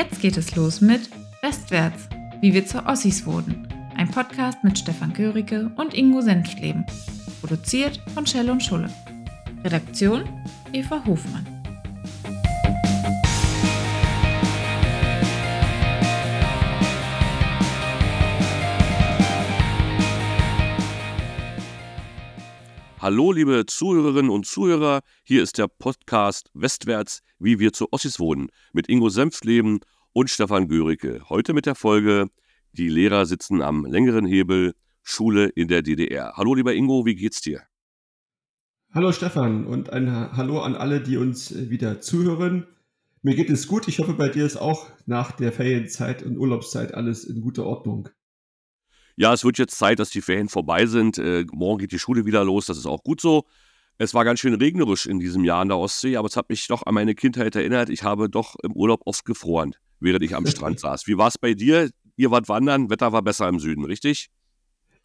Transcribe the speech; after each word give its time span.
Jetzt 0.00 0.22
geht 0.22 0.38
es 0.38 0.56
los 0.56 0.80
mit 0.80 1.10
Westwärts, 1.42 2.08
wie 2.40 2.54
wir 2.54 2.64
zu 2.64 2.86
Ossis 2.86 3.26
wurden. 3.26 3.68
Ein 3.98 4.10
Podcast 4.10 4.64
mit 4.64 4.78
Stefan 4.78 5.12
Göricke 5.12 5.70
und 5.76 5.92
Ingo 5.92 6.22
Senftleben. 6.22 6.86
Produziert 7.42 8.00
von 8.14 8.26
Schell 8.26 8.48
und 8.48 8.62
Schulle. 8.62 8.88
Redaktion 9.62 10.24
Eva 10.72 11.04
Hofmann. 11.04 11.49
Hallo, 23.02 23.32
liebe 23.32 23.64
Zuhörerinnen 23.64 24.30
und 24.30 24.44
Zuhörer. 24.44 25.00
Hier 25.24 25.42
ist 25.42 25.56
der 25.56 25.68
Podcast 25.68 26.50
Westwärts, 26.52 27.22
wie 27.38 27.58
wir 27.58 27.72
zu 27.72 27.90
Ossis 27.92 28.20
wohnen, 28.20 28.48
mit 28.74 28.90
Ingo 28.90 29.08
Senftleben 29.08 29.80
und 30.12 30.28
Stefan 30.28 30.68
Göricke. 30.68 31.22
Heute 31.30 31.54
mit 31.54 31.64
der 31.64 31.74
Folge 31.74 32.26
Die 32.72 32.90
Lehrer 32.90 33.24
sitzen 33.24 33.62
am 33.62 33.86
längeren 33.86 34.26
Hebel, 34.26 34.74
Schule 35.02 35.46
in 35.46 35.68
der 35.68 35.80
DDR. 35.80 36.34
Hallo, 36.36 36.54
lieber 36.54 36.74
Ingo, 36.74 37.06
wie 37.06 37.14
geht's 37.14 37.40
dir? 37.40 37.62
Hallo, 38.92 39.12
Stefan, 39.12 39.64
und 39.64 39.88
ein 39.88 40.36
Hallo 40.36 40.60
an 40.60 40.76
alle, 40.76 41.00
die 41.00 41.16
uns 41.16 41.70
wieder 41.70 42.02
zuhören. 42.02 42.66
Mir 43.22 43.34
geht 43.34 43.48
es 43.48 43.66
gut. 43.66 43.88
Ich 43.88 43.98
hoffe, 43.98 44.12
bei 44.12 44.28
dir 44.28 44.44
ist 44.44 44.58
auch 44.58 44.90
nach 45.06 45.32
der 45.32 45.52
Ferienzeit 45.52 46.22
und 46.22 46.36
Urlaubszeit 46.36 46.92
alles 46.92 47.24
in 47.24 47.40
guter 47.40 47.64
Ordnung 47.64 48.10
ja, 49.16 49.32
es 49.32 49.44
wird 49.44 49.58
jetzt 49.58 49.76
Zeit, 49.78 49.98
dass 49.98 50.10
die 50.10 50.20
Ferien 50.20 50.48
vorbei 50.48 50.86
sind. 50.86 51.18
Äh, 51.18 51.44
morgen 51.52 51.78
geht 51.78 51.92
die 51.92 51.98
Schule 51.98 52.26
wieder 52.26 52.44
los, 52.44 52.66
das 52.66 52.78
ist 52.78 52.86
auch 52.86 53.02
gut 53.02 53.20
so. 53.20 53.44
Es 53.98 54.14
war 54.14 54.24
ganz 54.24 54.40
schön 54.40 54.54
regnerisch 54.54 55.06
in 55.06 55.18
diesem 55.20 55.44
Jahr 55.44 55.60
an 55.60 55.68
der 55.68 55.76
Ostsee, 55.76 56.16
aber 56.16 56.26
es 56.26 56.36
hat 56.36 56.48
mich 56.48 56.66
doch 56.68 56.86
an 56.86 56.94
meine 56.94 57.14
Kindheit 57.14 57.54
erinnert. 57.54 57.90
Ich 57.90 58.02
habe 58.02 58.30
doch 58.30 58.56
im 58.62 58.72
Urlaub 58.72 59.02
oft 59.04 59.26
gefroren, 59.26 59.74
während 59.98 60.22
ich 60.24 60.34
am 60.34 60.46
Strand 60.46 60.80
saß. 60.80 61.06
Wie 61.06 61.18
war 61.18 61.28
es 61.28 61.36
bei 61.36 61.52
dir? 61.52 61.90
Ihr 62.16 62.30
wart 62.30 62.48
wandern, 62.48 62.88
Wetter 62.88 63.12
war 63.12 63.22
besser 63.22 63.48
im 63.48 63.60
Süden, 63.60 63.84
richtig? 63.84 64.30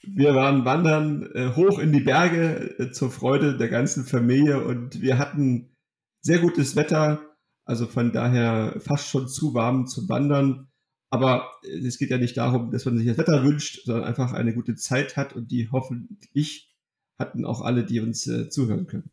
Wir 0.01 0.35
waren 0.35 0.65
wandern 0.65 1.29
äh, 1.33 1.55
hoch 1.55 1.79
in 1.79 1.91
die 1.91 1.99
Berge 1.99 2.79
äh, 2.79 2.91
zur 2.91 3.11
Freude 3.11 3.57
der 3.57 3.69
ganzen 3.69 4.05
Familie 4.05 4.63
und 4.63 5.01
wir 5.01 5.17
hatten 5.17 5.75
sehr 6.21 6.39
gutes 6.39 6.75
Wetter, 6.75 7.35
also 7.65 7.87
von 7.87 8.11
daher 8.11 8.79
fast 8.79 9.09
schon 9.09 9.27
zu 9.27 9.53
warm 9.53 9.87
zum 9.87 10.07
Wandern. 10.07 10.67
Aber 11.15 11.49
es 11.63 11.97
geht 11.97 12.09
ja 12.09 12.17
nicht 12.17 12.35
darum, 12.35 12.71
dass 12.71 12.83
man 12.83 12.97
sich 12.97 13.07
das 13.07 13.17
Wetter 13.17 13.41
wünscht, 13.45 13.85
sondern 13.85 14.03
einfach 14.03 14.33
eine 14.33 14.53
gute 14.53 14.75
Zeit 14.75 15.15
hat 15.15 15.31
und 15.33 15.49
die 15.49 15.69
hoffentlich 15.71 16.75
hatten 17.17 17.45
auch 17.45 17.61
alle, 17.61 17.85
die 17.85 18.01
uns 18.01 18.27
äh, 18.27 18.49
zuhören 18.49 18.85
können. 18.85 19.09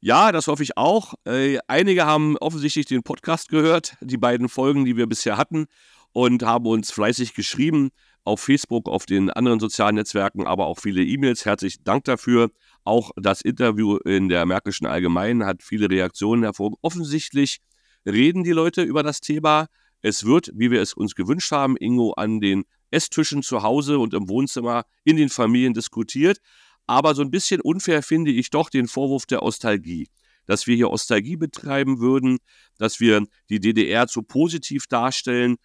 Ja, 0.00 0.32
das 0.32 0.46
hoffe 0.46 0.62
ich 0.62 0.78
auch. 0.78 1.12
Äh, 1.26 1.58
einige 1.66 2.06
haben 2.06 2.38
offensichtlich 2.38 2.86
den 2.86 3.02
Podcast 3.02 3.50
gehört, 3.50 3.96
die 4.00 4.16
beiden 4.16 4.48
Folgen, 4.48 4.86
die 4.86 4.96
wir 4.96 5.06
bisher 5.06 5.36
hatten, 5.36 5.66
und 6.12 6.42
haben 6.42 6.66
uns 6.66 6.90
fleißig 6.90 7.34
geschrieben 7.34 7.90
auf 8.24 8.40
Facebook, 8.40 8.88
auf 8.88 9.04
den 9.04 9.28
anderen 9.28 9.60
sozialen 9.60 9.96
Netzwerken, 9.96 10.46
aber 10.46 10.66
auch 10.66 10.78
viele 10.78 11.02
E-Mails. 11.02 11.44
Herzlichen 11.44 11.84
Dank 11.84 12.04
dafür. 12.04 12.50
Auch 12.84 13.10
das 13.16 13.42
Interview 13.42 13.96
in 13.98 14.30
der 14.30 14.46
Märkischen 14.46 14.86
Allgemeinen 14.86 15.44
hat 15.44 15.62
viele 15.62 15.90
Reaktionen 15.90 16.42
hervorgehoben. 16.42 16.80
Offensichtlich 16.80 17.58
reden 18.06 18.44
die 18.44 18.52
Leute 18.52 18.82
über 18.82 19.02
das 19.02 19.20
Thema. 19.20 19.66
Es 20.02 20.24
wird, 20.24 20.50
wie 20.54 20.70
wir 20.70 20.80
es 20.80 20.94
uns 20.94 21.14
gewünscht 21.14 21.50
haben, 21.50 21.76
Ingo, 21.76 22.12
an 22.12 22.40
den 22.40 22.64
Esstischen 22.90 23.42
zu 23.42 23.62
Hause 23.62 23.98
und 23.98 24.14
im 24.14 24.28
Wohnzimmer 24.28 24.84
in 25.04 25.16
den 25.16 25.28
Familien 25.28 25.74
diskutiert. 25.74 26.38
Aber 26.86 27.14
so 27.14 27.22
ein 27.22 27.30
bisschen 27.30 27.60
unfair 27.60 28.02
finde 28.02 28.30
ich 28.30 28.50
doch 28.50 28.70
den 28.70 28.88
Vorwurf 28.88 29.26
der 29.26 29.42
Ostalgie. 29.42 30.08
Dass 30.46 30.66
wir 30.66 30.76
hier 30.76 30.90
Ostalgie 30.90 31.36
betreiben 31.36 32.00
würden, 32.00 32.38
dass 32.78 33.00
wir 33.00 33.26
die 33.50 33.60
DDR 33.60 34.06
zu 34.06 34.22
positiv 34.22 34.86
darstellen. 34.86 35.56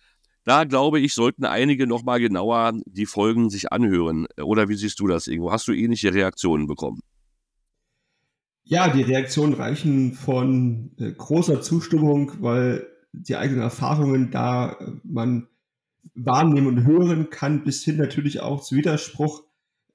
Da 0.44 0.66
glaube 0.66 1.00
ich, 1.00 1.14
sollten 1.14 1.46
einige 1.46 1.88
nochmal 1.88 2.20
genauer 2.20 2.74
die 2.86 3.06
Folgen 3.06 3.50
sich 3.50 3.72
anhören. 3.72 4.28
Oder 4.42 4.68
wie 4.68 4.76
siehst 4.76 5.00
du 5.00 5.08
das, 5.08 5.28
Ingo? 5.28 5.52
Hast 5.52 5.70
du 5.70 5.72
ähnliche 5.72 6.14
Reaktionen 6.14 6.68
bekommen? 6.68 7.00
Ja, 8.66 8.90
die 8.90 9.02
Reaktionen 9.02 9.54
reichen 9.54 10.14
von 10.14 10.92
äh, 10.98 11.12
großer 11.12 11.62
Zustimmung, 11.62 12.32
weil 12.42 12.88
die 13.14 13.36
eigenen 13.38 13.62
Erfahrungen 13.62 14.32
da 14.32 14.74
äh, 14.74 14.92
man 15.04 15.48
wahrnehmen 16.16 16.68
und 16.68 16.86
hören 16.86 17.30
kann, 17.30 17.64
bis 17.64 17.84
hin 17.84 17.98
natürlich 17.98 18.42
auch 18.42 18.62
zu 18.62 18.76
Widerspruch 18.76 19.44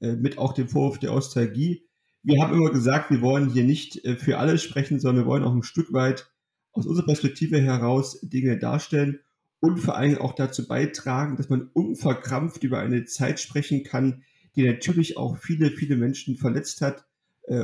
äh, 0.00 0.12
mit 0.12 0.38
auch 0.38 0.54
dem 0.54 0.68
Vorwurf 0.68 0.98
der 0.98 1.12
Ostalgie. 1.12 1.84
Wir 2.22 2.42
haben 2.42 2.54
immer 2.54 2.70
gesagt, 2.70 3.10
wir 3.10 3.20
wollen 3.20 3.50
hier 3.50 3.64
nicht 3.64 4.04
äh, 4.04 4.16
für 4.16 4.38
alle 4.38 4.58
sprechen, 4.58 5.00
sondern 5.00 5.24
wir 5.24 5.30
wollen 5.30 5.44
auch 5.44 5.54
ein 5.54 5.62
Stück 5.62 5.92
weit 5.92 6.30
aus 6.72 6.86
unserer 6.86 7.06
Perspektive 7.06 7.60
heraus 7.60 8.20
Dinge 8.22 8.56
darstellen 8.56 9.20
und 9.60 9.78
vor 9.78 9.96
allem 9.96 10.18
auch 10.18 10.34
dazu 10.34 10.66
beitragen, 10.68 11.36
dass 11.36 11.48
man 11.48 11.68
unverkrampft 11.72 12.62
über 12.62 12.78
eine 12.78 13.04
Zeit 13.04 13.40
sprechen 13.40 13.82
kann, 13.82 14.22
die 14.54 14.64
natürlich 14.64 15.16
auch 15.16 15.36
viele, 15.38 15.70
viele 15.70 15.96
Menschen 15.96 16.36
verletzt 16.36 16.80
hat 16.80 17.04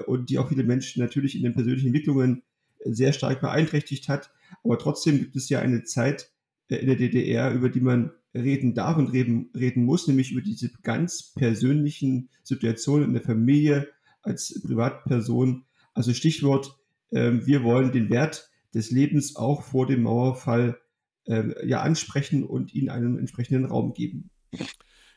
und 0.07 0.31
die 0.31 0.39
auch 0.39 0.49
viele 0.49 0.65
Menschen 0.65 1.03
natürlich 1.03 1.37
in 1.37 1.43
den 1.45 1.53
persönlichen 1.53 1.89
Entwicklungen 1.89 2.43
sehr 2.85 3.13
stark 3.13 3.41
beeinträchtigt 3.41 4.09
hat. 4.09 4.33
Aber 4.63 4.79
trotzdem 4.79 5.19
gibt 5.19 5.37
es 5.37 5.49
ja 5.49 5.61
eine 5.61 5.85
Zeit 5.85 6.31
äh, 6.69 6.77
in 6.77 6.87
der 6.87 6.97
DDR, 6.97 7.53
über 7.53 7.69
die 7.69 7.81
man 7.81 8.13
reden 8.35 8.75
darf 8.75 8.97
und 8.97 9.09
reden, 9.09 9.51
reden 9.55 9.85
muss, 9.85 10.09
nämlich 10.09 10.33
über 10.33 10.41
diese 10.41 10.71
ganz 10.83 11.33
persönlichen 11.35 12.31
Situationen 12.43 13.09
in 13.09 13.15
der 13.15 13.23
Familie 13.23 13.89
als 14.23 14.61
Privatperson. 14.65 15.65
Also 15.95 16.13
Stichwort, 16.13 16.77
äh, 17.11 17.33
wir 17.45 17.63
wollen 17.63 17.93
den 17.93 18.11
Wert 18.11 18.51
des 18.75 18.91
Lebens 18.91 19.37
auch 19.37 19.63
vor 19.63 19.87
dem 19.87 20.03
Mauerfall 20.03 20.79
äh, 21.27 21.67
ja 21.67 21.83
ansprechen 21.83 22.45
und 22.45 22.75
ihnen 22.75 22.91
einen 22.91 23.19
entsprechenden 23.19 23.67
Raum 23.67 23.95
geben. 23.95 24.31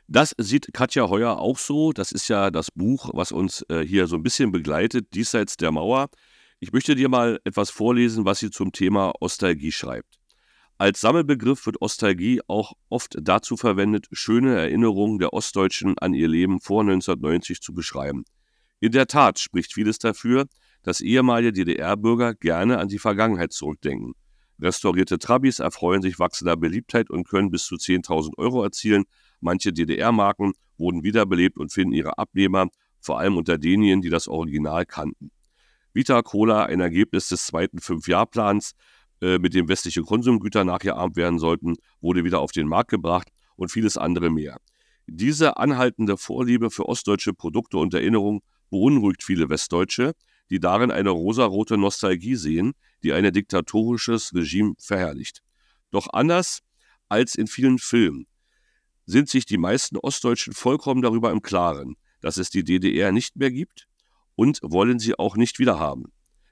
Das 0.08 0.34
sieht 0.38 0.74
Katja 0.74 1.10
Heuer 1.10 1.38
auch 1.38 1.58
so. 1.58 1.92
Das 1.92 2.12
ist 2.12 2.30
ja 2.30 2.50
das 2.50 2.72
Buch, 2.72 3.10
was 3.14 3.32
uns 3.32 3.66
äh, 3.70 3.82
hier 3.82 4.08
so 4.08 4.16
ein 4.16 4.24
bisschen 4.24 4.52
begleitet, 4.52 5.14
diesseits 5.14 5.58
der 5.58 5.72
Mauer. 5.72 6.10
Ich 6.60 6.74
möchte 6.74 6.96
dir 6.96 7.08
mal 7.08 7.40
etwas 7.44 7.70
vorlesen, 7.70 8.26
was 8.26 8.40
sie 8.40 8.50
zum 8.50 8.72
Thema 8.72 9.14
Ostalgie 9.20 9.72
schreibt. 9.72 10.18
Als 10.80 11.02
Sammelbegriff 11.02 11.64
wird 11.68 11.84
Ostalgie 11.84 12.42
auch 12.48 12.74
oft 12.90 13.16
dazu 13.22 13.58
verwendet, 13.58 14.08
schöne 14.12 14.56
Erinnerungen 14.56 15.20
der 15.20 15.34
Ostdeutschen 15.34 16.00
an 16.00 16.16
ihr 16.16 16.28
Leben 16.28 16.60
vor 16.60 16.82
1990 16.82 17.62
zu 17.62 17.76
beschreiben. 17.76 18.26
In 18.80 18.92
der 18.92 19.06
Tat 19.06 19.38
spricht 19.38 19.72
vieles 19.72 20.00
dafür, 20.00 20.48
dass 20.82 21.00
ehemalige 21.00 21.54
DDR-Bürger 21.54 22.34
gerne 22.34 22.80
an 22.80 22.88
die 22.88 23.00
Vergangenheit 23.00 23.54
zurückdenken. 23.54 24.14
Restaurierte 24.60 25.20
Trabis 25.20 25.60
erfreuen 25.60 26.02
sich 26.02 26.18
wachsender 26.18 26.58
Beliebtheit 26.58 27.12
und 27.12 27.28
können 27.28 27.52
bis 27.52 27.66
zu 27.66 27.76
10.000 27.76 28.36
Euro 28.38 28.64
erzielen. 28.64 29.04
Manche 29.42 29.74
DDR-Marken 29.74 30.54
wurden 30.80 31.04
wiederbelebt 31.04 31.58
und 31.58 31.72
finden 31.72 31.94
ihre 31.94 32.18
Abnehmer, 32.18 32.70
vor 33.00 33.20
allem 33.20 33.38
unter 33.38 33.60
denjenigen, 33.60 34.02
die 34.02 34.10
das 34.10 34.28
Original 34.28 34.88
kannten. 34.88 35.30
Vita 35.98 36.22
Cola, 36.22 36.66
ein 36.66 36.80
Ergebnis 36.80 37.28
des 37.30 37.48
zweiten 37.48 37.80
Fünfjahrplans, 37.80 38.74
äh, 39.20 39.40
mit 39.40 39.56
dem 39.56 39.68
westliche 39.68 40.04
Konsumgüter 40.04 40.64
nachgeahmt 40.64 41.16
werden 41.16 41.40
sollten, 41.40 41.74
wurde 42.02 42.24
wieder 42.24 42.40
auf 42.40 42.52
den 42.52 42.68
Markt 42.68 42.92
gebracht 42.92 43.30
und 43.56 43.72
vieles 43.72 43.98
andere 43.98 44.30
mehr. 44.30 44.58
Diese 45.08 45.58
anhaltende 45.58 46.16
Vorliebe 46.16 46.70
für 46.70 46.88
ostdeutsche 46.88 47.34
Produkte 47.34 47.80
und 47.80 47.96
Erinnerungen 47.96 48.42
beunruhigt 48.70 49.24
viele 49.24 49.50
Westdeutsche, 49.50 50.14
die 50.52 50.60
darin 50.60 50.92
eine 50.92 51.10
rosarote 51.10 51.80
Nostalgie 51.80 52.36
sehen, 52.36 52.74
die 53.02 53.14
ein 53.14 53.34
diktatorisches 53.34 54.36
Regime 54.36 54.76
verherrlicht. 54.78 55.42
Doch 55.90 56.14
anders 56.14 56.60
als 57.10 57.34
in 57.34 57.48
vielen 57.48 57.80
Filmen 57.80 58.28
sind 59.08 59.30
sich 59.30 59.48
die 59.48 59.58
meisten 59.58 59.98
Ostdeutschen 59.98 60.54
vollkommen 60.54 61.02
darüber 61.02 61.32
im 61.32 61.42
Klaren, 61.42 61.96
dass 62.22 62.38
es 62.38 62.52
die 62.52 62.64
DDR 62.64 63.12
nicht 63.12 63.36
mehr 63.36 63.50
gibt 63.50 63.88
und 64.38 64.60
wollen 64.62 65.00
sie 65.00 65.20
auch 65.20 65.36
nicht 65.36 65.60
wiederhaben. 65.60 66.06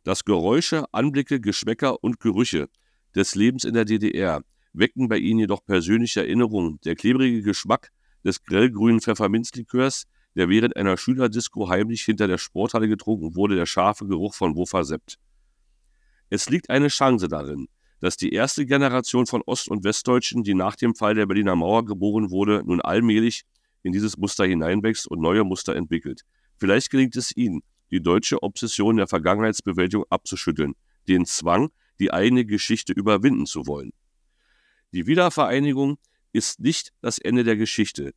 Dass 0.03 0.25
Geräusche, 0.25 0.85
Anblicke, 0.91 1.39
Geschmäcker 1.39 2.03
und 2.03 2.19
Gerüche 2.19 2.67
des 3.15 3.35
Lebens 3.35 3.63
in 3.63 3.73
der 3.73 3.85
DDR 3.85 4.41
wecken 4.73 5.07
bei 5.07 5.17
ihnen 5.17 5.39
jedoch 5.39 5.63
persönliche 5.63 6.21
Erinnerungen. 6.21 6.79
Der 6.83 6.95
klebrige 6.95 7.41
Geschmack 7.41 7.91
des 8.25 8.43
grellgrünen 8.43 8.99
Pfefferminzlikörs, 8.99 10.05
der 10.35 10.49
während 10.49 10.75
einer 10.75 10.97
Schülerdisco 10.97 11.69
heimlich 11.69 12.01
hinter 12.01 12.27
der 12.27 12.39
Sporthalle 12.39 12.89
getrunken 12.89 13.35
wurde, 13.35 13.55
der 13.55 13.67
scharfe 13.67 14.05
Geruch 14.05 14.33
von 14.33 14.55
Wuffer 14.55 14.83
Sept. 14.83 15.17
Es 16.29 16.49
liegt 16.49 16.69
eine 16.69 16.87
Chance 16.87 17.27
darin, 17.27 17.67
dass 18.01 18.17
die 18.17 18.33
erste 18.33 18.65
Generation 18.65 19.27
von 19.27 19.43
Ost- 19.45 19.69
und 19.69 19.83
Westdeutschen, 19.83 20.43
die 20.43 20.55
nach 20.55 20.75
dem 20.75 20.95
Fall 20.95 21.13
der 21.13 21.27
Berliner 21.27 21.55
Mauer 21.55 21.85
geboren 21.85 22.31
wurde, 22.31 22.63
nun 22.65 22.81
allmählich 22.81 23.43
in 23.83 23.93
dieses 23.93 24.17
Muster 24.17 24.45
hineinwächst 24.45 25.07
und 25.07 25.21
neue 25.21 25.43
Muster 25.43 25.75
entwickelt. 25.75 26.23
Vielleicht 26.57 26.89
gelingt 26.89 27.15
es 27.15 27.35
ihnen, 27.35 27.61
die 27.95 28.01
deutsche 28.01 28.43
Obsession 28.43 28.97
der 28.97 29.07
Vergangenheitsbewältigung 29.07 30.05
abzuschütteln, 30.09 30.75
den 31.07 31.25
Zwang, 31.25 31.69
die 31.97 32.11
eigene 32.11 32.45
Geschichte 32.45 32.91
überwinden 32.91 33.45
zu 33.45 33.67
wollen. 33.67 33.91
Die 34.91 35.07
Wiedervereinigung 35.07 35.97
ist 36.33 36.59
nicht 36.59 36.91
das 36.99 37.19
Ende 37.19 37.45
der 37.45 37.55
Geschichte. 37.55 38.13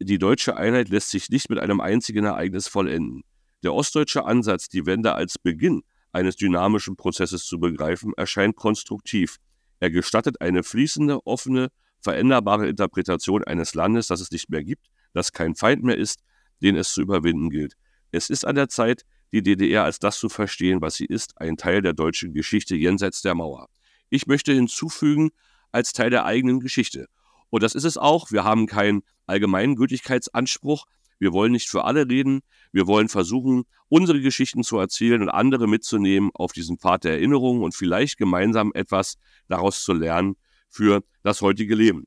Die 0.00 0.18
deutsche 0.18 0.56
Einheit 0.56 0.88
lässt 0.88 1.10
sich 1.10 1.30
nicht 1.30 1.48
mit 1.48 1.60
einem 1.60 1.80
einzigen 1.80 2.24
Ereignis 2.24 2.66
vollenden. 2.66 3.22
Der 3.62 3.72
ostdeutsche 3.72 4.24
Ansatz, 4.24 4.68
die 4.68 4.84
Wende 4.84 5.14
als 5.14 5.38
Beginn 5.38 5.82
eines 6.12 6.34
dynamischen 6.34 6.96
Prozesses 6.96 7.46
zu 7.46 7.60
begreifen, 7.60 8.14
erscheint 8.16 8.56
konstruktiv. 8.56 9.36
Er 9.78 9.90
gestattet 9.90 10.40
eine 10.40 10.64
fließende, 10.64 11.24
offene, 11.24 11.68
veränderbare 12.00 12.68
Interpretation 12.68 13.44
eines 13.44 13.74
Landes, 13.74 14.08
das 14.08 14.20
es 14.20 14.32
nicht 14.32 14.50
mehr 14.50 14.64
gibt, 14.64 14.88
das 15.12 15.32
kein 15.32 15.54
Feind 15.54 15.84
mehr 15.84 15.96
ist, 15.96 16.24
den 16.62 16.74
es 16.74 16.92
zu 16.92 17.00
überwinden 17.00 17.50
gilt. 17.50 17.76
Es 18.14 18.30
ist 18.30 18.46
an 18.46 18.54
der 18.54 18.68
Zeit, 18.68 19.04
die 19.32 19.42
DDR 19.42 19.84
als 19.84 19.98
das 19.98 20.18
zu 20.18 20.28
verstehen, 20.28 20.80
was 20.80 20.94
sie 20.94 21.06
ist, 21.06 21.40
ein 21.40 21.56
Teil 21.56 21.82
der 21.82 21.92
deutschen 21.92 22.32
Geschichte 22.32 22.76
jenseits 22.76 23.22
der 23.22 23.34
Mauer. 23.34 23.68
Ich 24.08 24.26
möchte 24.26 24.52
hinzufügen, 24.52 25.30
als 25.72 25.92
Teil 25.92 26.10
der 26.10 26.24
eigenen 26.24 26.60
Geschichte. 26.60 27.08
Und 27.50 27.64
das 27.64 27.74
ist 27.74 27.84
es 27.84 27.98
auch. 27.98 28.30
Wir 28.30 28.44
haben 28.44 28.66
keinen 28.66 29.02
allgemeinen 29.26 29.74
Gültigkeitsanspruch. 29.74 30.86
Wir 31.18 31.32
wollen 31.32 31.50
nicht 31.50 31.68
für 31.68 31.84
alle 31.84 32.08
reden. 32.08 32.42
Wir 32.70 32.86
wollen 32.86 33.08
versuchen, 33.08 33.64
unsere 33.88 34.20
Geschichten 34.20 34.62
zu 34.62 34.78
erzählen 34.78 35.20
und 35.20 35.28
andere 35.28 35.66
mitzunehmen 35.66 36.30
auf 36.34 36.52
diesen 36.52 36.78
Pfad 36.78 37.02
der 37.02 37.12
Erinnerung 37.12 37.62
und 37.62 37.74
vielleicht 37.74 38.18
gemeinsam 38.18 38.70
etwas 38.74 39.16
daraus 39.48 39.82
zu 39.82 39.92
lernen 39.92 40.36
für 40.68 41.02
das 41.24 41.42
heutige 41.42 41.74
Leben. 41.74 42.06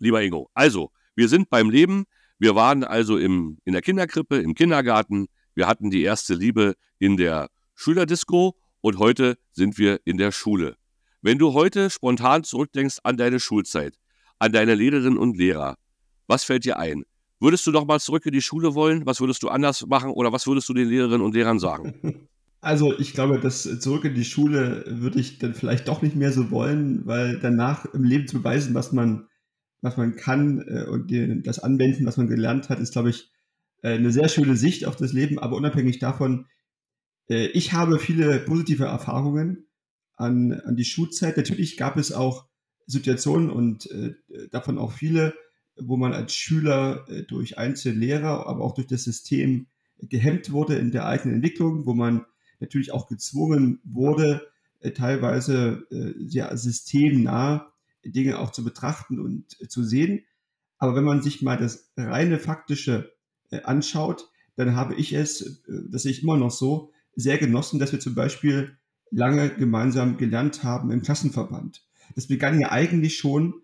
Lieber 0.00 0.22
Ingo, 0.22 0.50
also, 0.54 0.90
wir 1.14 1.28
sind 1.28 1.48
beim 1.48 1.70
Leben. 1.70 2.04
Wir 2.38 2.54
waren 2.54 2.82
also 2.84 3.18
im, 3.18 3.58
in 3.64 3.72
der 3.72 3.82
Kinderkrippe, 3.82 4.38
im 4.38 4.54
Kindergarten. 4.54 5.28
Wir 5.56 5.66
hatten 5.66 5.90
die 5.90 6.02
erste 6.02 6.34
Liebe 6.34 6.74
in 6.98 7.16
der 7.16 7.48
Schülerdisco 7.74 8.56
und 8.82 8.98
heute 8.98 9.38
sind 9.52 9.78
wir 9.78 10.00
in 10.04 10.18
der 10.18 10.30
Schule. 10.30 10.76
Wenn 11.22 11.38
du 11.38 11.54
heute 11.54 11.88
spontan 11.88 12.44
zurückdenkst 12.44 12.98
an 13.04 13.16
deine 13.16 13.40
Schulzeit, 13.40 13.94
an 14.38 14.52
deine 14.52 14.74
Lehrerinnen 14.74 15.16
und 15.16 15.38
Lehrer, 15.38 15.78
was 16.26 16.44
fällt 16.44 16.66
dir 16.66 16.78
ein? 16.78 17.04
Würdest 17.40 17.66
du 17.66 17.70
noch 17.70 17.86
mal 17.86 17.98
zurück 18.00 18.26
in 18.26 18.32
die 18.32 18.42
Schule 18.42 18.74
wollen? 18.74 19.06
Was 19.06 19.20
würdest 19.20 19.42
du 19.42 19.48
anders 19.48 19.86
machen 19.86 20.10
oder 20.10 20.30
was 20.30 20.46
würdest 20.46 20.68
du 20.68 20.74
den 20.74 20.90
Lehrerinnen 20.90 21.22
und 21.22 21.34
Lehrern 21.34 21.58
sagen? 21.58 22.28
Also 22.62 22.98
ich 22.98 23.12
glaube, 23.12 23.38
das 23.38 23.62
zurück 23.78 24.06
in 24.06 24.14
die 24.14 24.24
Schule 24.24 24.82
würde 24.88 25.20
ich 25.20 25.38
dann 25.38 25.54
vielleicht 25.54 25.86
doch 25.86 26.02
nicht 26.02 26.16
mehr 26.16 26.32
so 26.32 26.50
wollen, 26.50 27.06
weil 27.06 27.38
danach 27.38 27.84
im 27.94 28.02
Leben 28.02 28.26
zu 28.26 28.38
beweisen, 28.38 28.74
was 28.74 28.90
man, 28.90 29.28
was 29.82 29.96
man 29.96 30.16
kann 30.16 30.64
äh, 30.66 30.84
und 30.88 31.12
das 31.46 31.60
Anwenden, 31.60 32.06
was 32.06 32.16
man 32.16 32.26
gelernt 32.26 32.68
hat, 32.68 32.80
ist, 32.80 32.94
glaube 32.94 33.10
ich, 33.10 33.30
eine 33.82 34.10
sehr 34.10 34.28
schöne 34.28 34.56
Sicht 34.56 34.84
auf 34.84 34.96
das 34.96 35.12
Leben. 35.12 35.38
Aber 35.38 35.56
unabhängig 35.56 35.98
davon, 35.98 36.46
äh, 37.28 37.46
ich 37.48 37.72
habe 37.72 37.98
viele 37.98 38.38
positive 38.38 38.84
Erfahrungen 38.84 39.66
an, 40.16 40.52
an 40.52 40.76
die 40.76 40.84
Schulzeit. 40.84 41.36
Natürlich 41.36 41.76
gab 41.76 41.96
es 41.96 42.12
auch 42.12 42.46
Situationen 42.86 43.50
und 43.50 43.90
äh, 43.90 44.14
davon 44.50 44.78
auch 44.78 44.92
viele, 44.92 45.34
wo 45.76 45.96
man 45.96 46.12
als 46.12 46.34
Schüler 46.34 47.04
äh, 47.08 47.22
durch 47.24 47.58
einzelne 47.58 47.98
Lehrer, 47.98 48.46
aber 48.46 48.64
auch 48.64 48.74
durch 48.74 48.86
das 48.86 49.04
System 49.04 49.66
gehemmt 49.98 50.52
wurde 50.52 50.76
in 50.76 50.90
der 50.90 51.06
eigenen 51.06 51.36
Entwicklung, 51.36 51.86
wo 51.86 51.94
man 51.94 52.24
natürlich 52.60 52.92
auch 52.92 53.08
gezwungen 53.08 53.80
wurde, 53.84 54.46
äh, 54.80 54.92
teilweise 54.92 55.86
äh, 55.90 56.12
sehr 56.26 56.56
systemnah 56.56 57.72
Dinge 58.04 58.38
auch 58.38 58.52
zu 58.52 58.62
betrachten 58.64 59.18
und 59.18 59.50
zu 59.70 59.82
sehen. 59.82 60.24
Aber 60.78 60.94
wenn 60.94 61.04
man 61.04 61.22
sich 61.22 61.42
mal 61.42 61.56
das 61.56 61.90
reine 61.96 62.38
faktische 62.38 63.12
anschaut, 63.64 64.28
dann 64.56 64.74
habe 64.74 64.94
ich 64.94 65.12
es, 65.12 65.62
das 65.66 66.02
sehe 66.02 66.12
ich 66.12 66.22
immer 66.22 66.36
noch 66.36 66.50
so, 66.50 66.90
sehr 67.14 67.38
genossen, 67.38 67.78
dass 67.78 67.92
wir 67.92 68.00
zum 68.00 68.14
Beispiel 68.14 68.76
lange 69.10 69.50
gemeinsam 69.50 70.16
gelernt 70.16 70.64
haben 70.64 70.90
im 70.90 71.02
Klassenverband. 71.02 71.82
Das 72.14 72.26
begann 72.26 72.60
ja 72.60 72.70
eigentlich 72.70 73.16
schon 73.16 73.54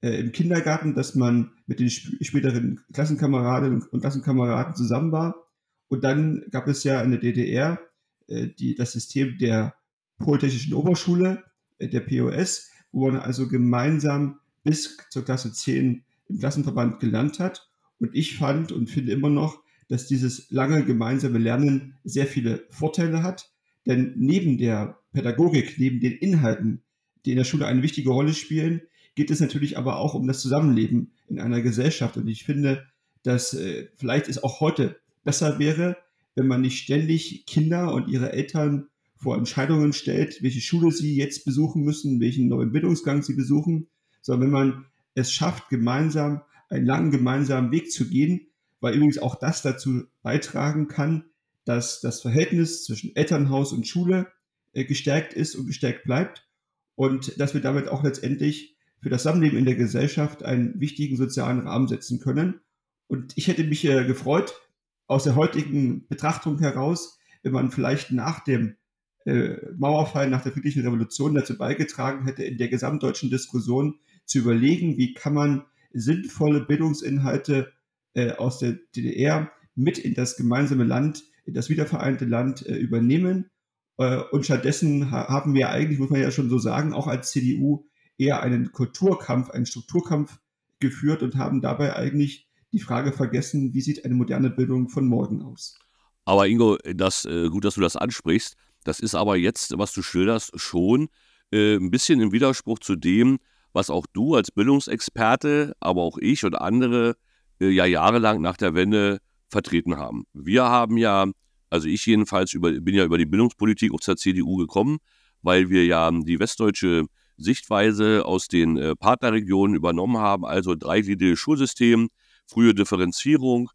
äh, 0.00 0.20
im 0.20 0.32
Kindergarten, 0.32 0.94
dass 0.94 1.14
man 1.14 1.52
mit 1.66 1.80
den 1.80 1.88
sp 1.90 2.20
späteren 2.22 2.80
Klassenkameradinnen 2.92 3.82
und 3.82 4.00
Klassenkameraden 4.00 4.74
zusammen 4.74 5.12
war. 5.12 5.46
Und 5.88 6.04
dann 6.04 6.44
gab 6.50 6.68
es 6.68 6.84
ja 6.84 7.00
in 7.02 7.10
der 7.10 7.20
DDR 7.20 7.80
äh, 8.26 8.48
die, 8.48 8.74
das 8.74 8.92
System 8.92 9.38
der 9.38 9.74
Polytechnischen 10.18 10.74
Oberschule, 10.74 11.44
äh, 11.78 11.88
der 11.88 12.00
POS, 12.00 12.70
wo 12.92 13.10
man 13.10 13.20
also 13.20 13.48
gemeinsam 13.48 14.38
bis 14.62 14.96
zur 15.10 15.24
Klasse 15.24 15.52
10 15.52 16.04
im 16.28 16.38
Klassenverband 16.38 17.00
gelernt 17.00 17.38
hat. 17.38 17.68
Und 17.98 18.14
ich 18.14 18.36
fand 18.36 18.72
und 18.72 18.88
finde 18.88 19.12
immer 19.12 19.30
noch, 19.30 19.62
dass 19.88 20.06
dieses 20.06 20.50
lange 20.50 20.84
gemeinsame 20.84 21.38
Lernen 21.38 21.94
sehr 22.04 22.26
viele 22.26 22.64
Vorteile 22.70 23.22
hat. 23.22 23.50
Denn 23.86 24.12
neben 24.16 24.58
der 24.58 24.98
Pädagogik, 25.12 25.78
neben 25.78 26.00
den 26.00 26.12
Inhalten, 26.12 26.82
die 27.24 27.30
in 27.30 27.38
der 27.38 27.44
Schule 27.44 27.66
eine 27.66 27.82
wichtige 27.82 28.10
Rolle 28.10 28.34
spielen, 28.34 28.82
geht 29.14 29.30
es 29.30 29.40
natürlich 29.40 29.78
aber 29.78 29.98
auch 29.98 30.14
um 30.14 30.26
das 30.26 30.40
Zusammenleben 30.40 31.12
in 31.28 31.40
einer 31.40 31.60
Gesellschaft. 31.62 32.16
Und 32.16 32.28
ich 32.28 32.44
finde, 32.44 32.86
dass 33.22 33.54
äh, 33.54 33.88
vielleicht 33.96 34.28
es 34.28 34.42
auch 34.42 34.60
heute 34.60 35.00
besser 35.24 35.58
wäre, 35.58 35.96
wenn 36.34 36.46
man 36.46 36.60
nicht 36.60 36.78
ständig 36.84 37.46
Kinder 37.46 37.92
und 37.92 38.08
ihre 38.08 38.32
Eltern 38.32 38.86
vor 39.16 39.36
Entscheidungen 39.36 39.92
stellt, 39.92 40.42
welche 40.42 40.60
Schule 40.60 40.92
sie 40.92 41.16
jetzt 41.16 41.44
besuchen 41.44 41.82
müssen, 41.82 42.20
welchen 42.20 42.46
neuen 42.46 42.70
Bildungsgang 42.70 43.22
sie 43.22 43.34
besuchen, 43.34 43.88
sondern 44.22 44.46
wenn 44.46 44.52
man 44.52 44.84
es 45.14 45.32
schafft, 45.32 45.68
gemeinsam 45.68 46.42
einen 46.68 46.86
langen 46.86 47.10
gemeinsamen 47.10 47.70
Weg 47.70 47.90
zu 47.90 48.08
gehen, 48.08 48.48
weil 48.80 48.94
übrigens 48.94 49.18
auch 49.18 49.36
das 49.36 49.62
dazu 49.62 50.04
beitragen 50.22 50.88
kann, 50.88 51.24
dass 51.64 52.00
das 52.00 52.20
Verhältnis 52.20 52.84
zwischen 52.84 53.14
Elternhaus 53.14 53.72
und 53.72 53.86
Schule 53.86 54.28
äh, 54.72 54.84
gestärkt 54.84 55.34
ist 55.34 55.54
und 55.54 55.66
gestärkt 55.66 56.04
bleibt 56.04 56.48
und 56.94 57.38
dass 57.38 57.54
wir 57.54 57.60
damit 57.60 57.88
auch 57.88 58.02
letztendlich 58.02 58.76
für 59.00 59.10
das 59.10 59.22
Zusammenleben 59.22 59.58
in 59.58 59.64
der 59.64 59.76
Gesellschaft 59.76 60.42
einen 60.42 60.80
wichtigen 60.80 61.16
sozialen 61.16 61.60
Rahmen 61.60 61.88
setzen 61.88 62.20
können. 62.20 62.60
Und 63.06 63.32
ich 63.36 63.48
hätte 63.48 63.64
mich 63.64 63.84
äh, 63.84 64.04
gefreut, 64.04 64.60
aus 65.06 65.24
der 65.24 65.36
heutigen 65.36 66.06
Betrachtung 66.08 66.58
heraus, 66.58 67.18
wenn 67.42 67.52
man 67.52 67.70
vielleicht 67.70 68.12
nach 68.12 68.44
dem 68.44 68.76
äh, 69.24 69.56
Mauerfall, 69.76 70.28
nach 70.28 70.42
der 70.42 70.52
friedlichen 70.52 70.82
Revolution 70.82 71.34
dazu 71.34 71.56
beigetragen 71.56 72.24
hätte, 72.24 72.44
in 72.44 72.58
der 72.58 72.68
gesamtdeutschen 72.68 73.30
Diskussion 73.30 73.98
zu 74.24 74.38
überlegen, 74.38 74.98
wie 74.98 75.14
kann 75.14 75.34
man 75.34 75.64
sinnvolle 75.92 76.60
Bildungsinhalte 76.60 77.72
äh, 78.14 78.32
aus 78.32 78.58
der 78.58 78.78
DDR 78.94 79.50
mit 79.74 79.98
in 79.98 80.14
das 80.14 80.36
gemeinsame 80.36 80.84
Land, 80.84 81.24
in 81.44 81.54
das 81.54 81.68
wiedervereinte 81.68 82.24
Land 82.24 82.66
äh, 82.66 82.76
übernehmen. 82.76 83.50
Äh, 83.96 84.22
und 84.32 84.44
stattdessen 84.44 85.10
ha 85.10 85.28
haben 85.28 85.54
wir 85.54 85.70
eigentlich, 85.70 85.98
muss 85.98 86.10
man 86.10 86.20
ja 86.20 86.30
schon 86.30 86.50
so 86.50 86.58
sagen, 86.58 86.92
auch 86.92 87.06
als 87.06 87.30
CDU 87.30 87.86
eher 88.18 88.42
einen 88.42 88.72
Kulturkampf, 88.72 89.50
einen 89.50 89.66
Strukturkampf 89.66 90.38
geführt 90.80 91.22
und 91.22 91.36
haben 91.36 91.60
dabei 91.60 91.96
eigentlich 91.96 92.48
die 92.72 92.80
Frage 92.80 93.12
vergessen, 93.12 93.72
wie 93.72 93.80
sieht 93.80 94.04
eine 94.04 94.14
moderne 94.14 94.50
Bildung 94.50 94.88
von 94.88 95.06
morgen 95.06 95.42
aus. 95.42 95.78
Aber 96.24 96.46
Ingo, 96.46 96.76
das, 96.94 97.24
äh, 97.24 97.48
gut, 97.48 97.64
dass 97.64 97.76
du 97.76 97.80
das 97.80 97.96
ansprichst. 97.96 98.56
Das 98.84 99.00
ist 99.00 99.14
aber 99.14 99.36
jetzt, 99.36 99.78
was 99.78 99.92
du 99.92 100.02
schilderst, 100.02 100.52
schon 100.60 101.08
äh, 101.50 101.76
ein 101.76 101.90
bisschen 101.90 102.20
im 102.20 102.32
Widerspruch 102.32 102.78
zu 102.80 102.96
dem, 102.96 103.38
was 103.72 103.90
auch 103.90 104.06
du 104.12 104.34
als 104.34 104.50
Bildungsexperte, 104.50 105.74
aber 105.80 106.02
auch 106.02 106.18
ich 106.18 106.44
und 106.44 106.54
andere 106.54 107.16
äh, 107.60 107.68
ja 107.68 107.84
jahrelang 107.86 108.40
nach 108.40 108.56
der 108.56 108.74
Wende 108.74 109.18
vertreten 109.48 109.96
haben. 109.96 110.24
Wir 110.32 110.64
haben 110.64 110.96
ja, 110.96 111.26
also 111.70 111.88
ich 111.88 112.04
jedenfalls 112.06 112.52
über, 112.52 112.72
bin 112.72 112.94
ja 112.94 113.04
über 113.04 113.18
die 113.18 113.26
Bildungspolitik 113.26 113.92
aus 113.92 114.02
der 114.02 114.16
CDU 114.16 114.56
gekommen, 114.56 114.98
weil 115.42 115.70
wir 115.70 115.84
ja 115.84 116.10
die 116.10 116.38
westdeutsche 116.38 117.06
Sichtweise 117.36 118.24
aus 118.24 118.48
den 118.48 118.76
äh, 118.76 118.96
Partnerregionen 118.96 119.76
übernommen 119.76 120.18
haben, 120.18 120.44
also 120.44 120.74
dreigliedriges 120.74 121.38
Schulsystem, 121.38 122.08
frühe 122.46 122.74
Differenzierung. 122.74 123.70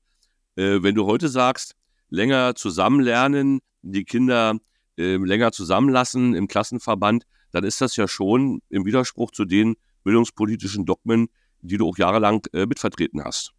Äh, 0.56 0.84
wenn 0.84 0.96
du 0.96 1.06
heute 1.06 1.30
sagst, 1.30 1.76
länger 2.10 2.56
zusammenlernen, 2.56 3.60
die 3.82 4.04
Kinder 4.04 4.58
äh, 4.98 5.16
länger 5.16 5.52
zusammenlassen 5.52 6.36
im 6.36 6.48
Klassenverband, 6.48 7.26
dann 7.54 7.64
ist 7.64 7.80
das 7.80 7.96
ja 7.96 8.08
schon 8.08 8.62
im 8.70 8.86
Widerspruch 8.86 9.32
zu 9.32 9.46
den 9.46 9.76
bildungspolitischen 10.04 10.86
Dogmen, 10.86 11.30
die 11.62 11.78
du 11.78 11.88
auch 11.88 11.98
jahrelang 11.98 12.46
äh, 12.52 12.66
mitvertreten 12.66 13.24
hast. 13.24 13.54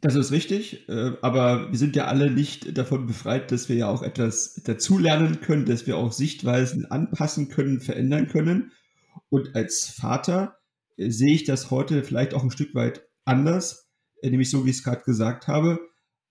Das 0.00 0.14
ist 0.14 0.32
richtig, 0.32 0.88
äh, 0.88 1.12
aber 1.20 1.70
wir 1.70 1.78
sind 1.78 1.94
ja 1.94 2.06
alle 2.06 2.30
nicht 2.30 2.78
davon 2.78 3.06
befreit, 3.06 3.52
dass 3.52 3.68
wir 3.68 3.76
ja 3.76 3.88
auch 3.88 4.02
etwas 4.02 4.62
dazulernen 4.64 5.40
können, 5.40 5.66
dass 5.66 5.86
wir 5.86 5.98
auch 5.98 6.12
Sichtweisen 6.12 6.90
anpassen 6.90 7.48
können, 7.50 7.80
verändern 7.80 8.28
können. 8.28 8.72
Und 9.28 9.54
als 9.54 9.86
Vater 9.86 10.56
äh, 10.96 11.10
sehe 11.10 11.34
ich 11.34 11.44
das 11.44 11.70
heute 11.70 12.02
vielleicht 12.02 12.32
auch 12.32 12.44
ein 12.44 12.50
Stück 12.50 12.74
weit 12.74 13.02
anders, 13.24 13.90
äh, 14.22 14.30
nämlich 14.30 14.48
so, 14.48 14.64
wie 14.64 14.70
ich 14.70 14.76
es 14.76 14.84
gerade 14.84 15.02
gesagt 15.02 15.48
habe, 15.48 15.80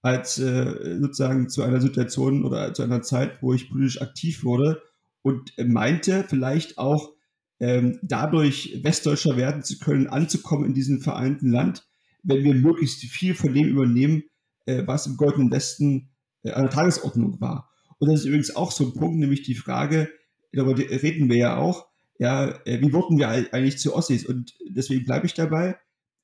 als 0.01 0.36
sozusagen 0.36 1.50
zu 1.50 1.62
einer 1.62 1.81
Situation 1.81 2.46
oder 2.46 2.74
zu 2.74 2.84
einer 2.84 3.01
Zeit, 3.01 3.41
wo 3.41 3.53
ich 3.53 3.69
politisch 3.69 4.01
aktiv 4.01 4.46
wurde 4.46 4.81
und 5.21 5.53
meinte 5.57 6.25
vielleicht 6.27 6.77
auch 6.77 7.13
ähm, 7.59 7.99
dadurch 8.01 8.79
Westdeutscher 8.83 9.35
werden 9.38 9.63
zu 9.63 9.79
können, 9.79 10.07
anzukommen 10.07 10.65
in 10.65 10.73
diesem 10.73 11.01
vereinten 11.01 11.51
Land 11.51 11.85
wenn 12.23 12.43
wir 12.43 12.53
möglichst 12.53 13.01
viel 13.01 13.33
von 13.33 13.53
dem 13.53 13.67
übernehmen, 13.67 14.23
äh, 14.65 14.83
was 14.85 15.07
im 15.07 15.17
Goldenen 15.17 15.51
Westen 15.51 16.09
äh, 16.43 16.51
an 16.51 16.63
der 16.63 16.71
Tagesordnung 16.71 17.39
war. 17.39 17.69
Und 17.97 18.09
das 18.09 18.21
ist 18.21 18.25
übrigens 18.25 18.55
auch 18.55 18.71
so 18.71 18.85
ein 18.85 18.93
Punkt, 18.93 19.19
nämlich 19.19 19.43
die 19.43 19.55
Frage, 19.55 20.09
darüber 20.53 20.77
reden 20.77 21.29
wir 21.29 21.38
ja 21.38 21.57
auch, 21.57 21.88
ja, 22.17 22.49
äh, 22.65 22.81
wie 22.81 22.93
wurden 22.93 23.17
wir 23.17 23.29
eigentlich 23.29 23.77
zu 23.77 23.95
Ossis? 23.95 24.25
Und 24.25 24.55
deswegen 24.67 25.05
bleibe 25.05 25.25
ich 25.25 25.33
dabei. 25.33 25.77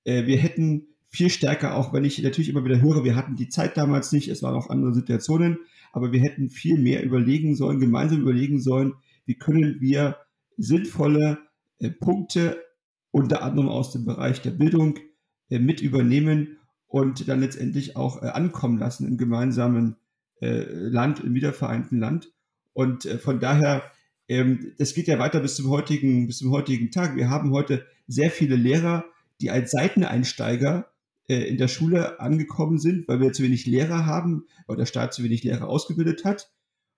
Äh, 0.03 0.25
wir 0.25 0.37
hätten 0.37 0.87
viel 1.07 1.29
stärker, 1.29 1.75
auch 1.75 1.93
wenn 1.93 2.03
ich 2.03 2.21
natürlich 2.21 2.49
immer 2.49 2.65
wieder 2.65 2.81
höre, 2.81 3.05
wir 3.05 3.15
hatten 3.15 3.35
die 3.35 3.47
Zeit 3.47 3.77
damals 3.77 4.11
nicht, 4.11 4.27
es 4.27 4.43
waren 4.43 4.55
auch 4.55 4.69
andere 4.69 4.93
Situationen, 4.93 5.59
aber 5.95 6.11
wir 6.11 6.19
hätten 6.19 6.49
viel 6.49 6.77
mehr 6.77 7.05
überlegen 7.05 7.55
sollen, 7.55 7.79
gemeinsam 7.79 8.19
überlegen 8.19 8.59
sollen, 8.59 8.95
wie 9.25 9.35
können 9.35 9.77
wir 9.79 10.17
sinnvolle 10.57 11.37
äh, 11.79 11.89
Punkte 11.89 12.61
unter 13.11 13.43
anderem 13.43 13.69
aus 13.69 13.93
dem 13.93 14.03
Bereich 14.03 14.41
der 14.41 14.51
Bildung 14.51 14.99
äh, 15.49 15.57
mit 15.57 15.79
übernehmen 15.79 16.57
und 16.87 17.29
dann 17.29 17.39
letztendlich 17.39 17.95
auch 17.95 18.21
äh, 18.21 18.25
ankommen 18.25 18.77
lassen 18.77 19.07
im 19.07 19.17
gemeinsamen 19.17 19.95
äh, 20.41 20.65
Land, 20.69 21.21
im 21.21 21.33
wiedervereinten 21.33 21.97
Land. 21.97 22.29
Und 22.73 23.05
äh, 23.05 23.17
von 23.17 23.39
daher, 23.39 23.83
ähm, 24.27 24.73
das 24.77 24.95
geht 24.95 25.07
ja 25.07 25.17
weiter 25.17 25.39
bis 25.39 25.55
zum 25.55 25.69
heutigen, 25.69 26.27
bis 26.27 26.39
zum 26.39 26.51
heutigen 26.51 26.91
Tag. 26.91 27.15
Wir 27.15 27.29
haben 27.29 27.51
heute 27.51 27.85
sehr 28.05 28.31
viele 28.31 28.57
Lehrer, 28.57 29.05
die 29.39 29.49
als 29.49 29.71
Seiteneinsteiger 29.71 30.91
in 31.33 31.57
der 31.57 31.67
Schule 31.67 32.19
angekommen 32.19 32.77
sind, 32.77 33.07
weil 33.07 33.19
wir 33.19 33.33
zu 33.33 33.43
wenig 33.43 33.65
Lehrer 33.65 34.05
haben, 34.05 34.45
weil 34.67 34.77
der 34.77 34.85
Staat 34.85 35.13
zu 35.13 35.23
wenig 35.23 35.43
Lehrer 35.43 35.67
ausgebildet 35.67 36.23
hat. 36.23 36.51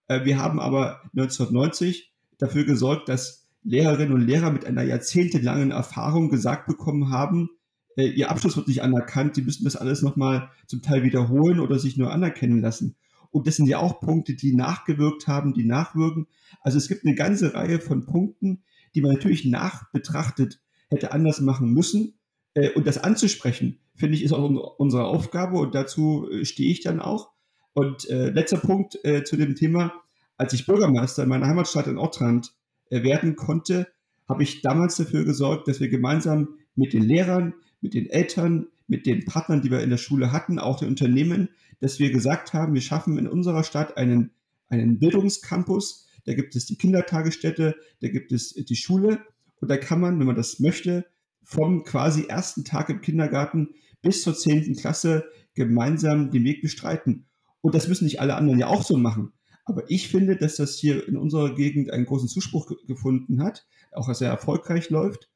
Äh, 0.08 0.26
wir 0.26 0.40
haben 0.40 0.60
aber 0.60 1.02
1990 1.16 2.14
dafür 2.38 2.66
gesorgt, 2.66 3.10
dass 3.10 3.48
Lehrerinnen 3.64 4.14
und 4.14 4.22
Lehrer 4.22 4.52
mit 4.52 4.66
einer 4.66 4.84
jahrzehntelangen 4.84 5.72
Erfahrung 5.72 6.30
gesagt 6.30 6.68
bekommen 6.68 7.10
haben, 7.10 7.50
äh, 7.98 8.08
ihr 8.08 8.30
Abschluss 8.30 8.56
wird 8.56 8.68
nicht 8.68 8.84
anerkannt, 8.84 9.36
sie 9.36 9.42
müssen 9.42 9.66
das 9.66 9.76
alles 9.76 10.02
nochmal 10.02 10.50
zum 10.68 10.82
Teil 10.82 11.04
wiederholen 11.04 11.60
oder 11.60 11.80
sich 11.80 11.98
nur 11.98 12.12
anerkennen 12.12 12.62
lassen. 12.62 12.96
Und 13.32 13.48
das 13.48 13.58
sind 13.58 13.68
ja 13.68 13.80
auch 13.80 14.00
Punkte, 14.00 14.36
die 14.36 14.56
nachgewirkt 14.56 15.28
haben, 15.28 15.54
die 15.54 15.66
nachwirken. 15.66 16.28
Also 16.62 16.78
es 16.78 16.88
gibt 16.88 17.06
eine 17.06 17.16
ganze 17.16 17.54
Reihe 17.54 17.80
von 17.80 18.06
Punkten, 18.06 18.64
die 18.96 19.02
man 19.02 19.12
natürlich 19.12 19.46
nachbetrachtet 19.46 20.62
hätte 20.90 21.12
anders 21.12 21.42
machen 21.42 21.74
müssen. 21.74 22.14
Äh, 22.54 22.70
und 22.72 22.88
das 22.88 22.98
anzusprechen, 22.98 23.80
finde 23.98 24.16
ich, 24.16 24.24
ist 24.24 24.32
auch 24.32 24.78
unsere 24.78 25.06
Aufgabe 25.06 25.58
und 25.58 25.76
dazu 25.76 26.30
äh, 26.32 26.46
stehe 26.46 26.72
ich 26.72 26.82
dann 26.82 27.02
auch. 27.02 27.32
Und 27.74 28.10
äh, 28.10 28.30
letzter 28.30 28.58
Punkt 28.58 28.98
äh, 29.04 29.24
zu 29.24 29.36
dem 29.36 29.56
Thema. 29.56 29.94
Als 30.38 30.54
ich 30.54 30.66
Bürgermeister 30.66 31.24
in 31.24 31.30
meiner 31.30 31.48
Heimatstadt 31.48 31.88
in 31.88 31.98
Ortrand 31.98 32.54
äh, 32.90 33.04
werden 33.04 33.36
konnte, 33.36 33.88
habe 34.28 34.44
ich 34.44 34.62
damals 34.62 34.96
dafür 34.96 35.26
gesorgt, 35.26 35.68
dass 35.68 35.80
wir 35.80 35.90
gemeinsam 35.90 36.56
mit 36.76 36.94
den 36.94 37.04
Lehrern, 37.04 37.54
mit 37.82 37.94
den 37.94 38.08
Eltern, 38.08 38.68
mit 38.88 39.06
den 39.06 39.26
Partnern, 39.26 39.62
die 39.62 39.72
wir 39.72 39.82
in 39.82 39.90
der 39.90 39.98
Schule 39.98 40.32
hatten, 40.32 40.60
auch 40.60 40.80
den 40.80 40.90
Unternehmen, 40.90 41.50
dass 41.80 42.00
wir 42.00 42.12
gesagt 42.12 42.54
haben, 42.54 42.74
wir 42.74 42.82
schaffen 42.82 43.18
in 43.18 43.28
unserer 43.28 43.64
Stadt 43.64 43.98
einen, 43.98 44.32
einen 44.70 45.00
Bildungscampus. 45.00 46.08
Da 46.26 46.34
gibt 46.34 46.56
es 46.56 46.66
die 46.66 46.78
Kindertagesstätte, 46.78 47.76
da 48.02 48.08
gibt 48.10 48.32
es 48.32 48.54
die 48.54 48.76
Schule 48.76 49.20
und 49.60 49.70
da 49.70 49.78
kann 49.78 50.00
man, 50.00 50.20
wenn 50.20 50.28
man 50.28 50.36
das 50.36 50.60
möchte, 50.60 51.06
vom 51.44 51.84
quasi 51.84 52.26
ersten 52.28 52.66
Tag 52.66 52.90
im 52.90 53.02
Kindergarten 53.02 53.70
bis 54.02 54.24
zur 54.24 54.36
zehnten 54.36 54.76
Klasse 54.76 55.26
gemeinsam 55.54 56.32
den 56.32 56.44
Weg 56.44 56.62
bestreiten. 56.62 57.28
Und 57.62 57.76
das 57.76 57.88
müssen 57.88 58.06
nicht 58.06 58.22
alle 58.22 58.36
anderen 58.36 58.60
ja 58.60 58.68
auch 58.68 58.84
so 58.84 58.98
machen. 58.98 59.34
Aber 59.66 59.84
ich 59.90 60.08
finde, 60.08 60.38
dass 60.38 60.56
das 60.56 60.76
hier 60.76 61.08
in 61.08 61.18
unserer 61.18 61.54
Gegend 61.54 61.92
einen 61.92 62.06
großen 62.06 62.30
Zuspruch 62.30 62.72
gefunden 62.88 63.44
hat, 63.44 63.68
auch 63.92 64.14
sehr 64.14 64.30
erfolgreich 64.30 64.90
läuft. 64.90 65.30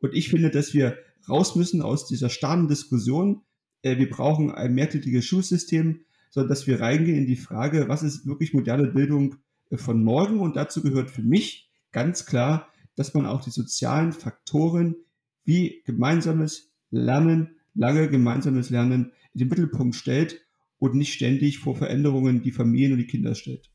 Und 0.00 0.14
ich 0.14 0.28
finde, 0.28 0.50
dass 0.50 0.74
wir 0.74 0.98
raus 1.28 1.56
müssen 1.56 1.80
aus 1.80 2.06
dieser 2.06 2.28
starren 2.28 2.68
Diskussion. 2.68 3.42
Äh, 3.82 3.98
wir 3.98 4.10
brauchen 4.10 4.50
ein 4.50 4.74
mehrtägiges 4.74 5.24
Schulsystem, 5.24 6.04
sondern 6.30 6.50
dass 6.50 6.66
wir 6.66 6.80
reingehen 6.80 7.18
in 7.18 7.26
die 7.26 7.36
Frage, 7.36 7.88
was 7.88 8.02
ist 8.02 8.26
wirklich 8.26 8.52
moderne 8.52 8.88
Bildung 8.88 9.36
äh, 9.70 9.78
von 9.78 10.04
morgen? 10.04 10.40
Und 10.40 10.56
dazu 10.56 10.82
gehört 10.82 11.10
für 11.10 11.22
mich 11.22 11.70
ganz 11.92 12.26
klar, 12.26 12.68
dass 12.94 13.14
man 13.14 13.26
auch 13.26 13.40
die 13.40 13.50
sozialen 13.50 14.12
Faktoren 14.12 14.96
wie 15.44 15.82
gemeinsames 15.86 16.72
Lernen, 16.90 17.56
lange 17.78 18.08
gemeinsames 18.08 18.70
Lernen 18.70 19.12
in 19.32 19.38
den 19.40 19.48
Mittelpunkt 19.48 19.94
stellt 19.94 20.40
und 20.78 20.94
nicht 20.94 21.12
ständig 21.12 21.58
vor 21.58 21.76
Veränderungen 21.76 22.42
die 22.42 22.52
Familien 22.52 22.92
und 22.92 22.98
die 22.98 23.06
Kinder 23.06 23.34
stellt. 23.34 23.70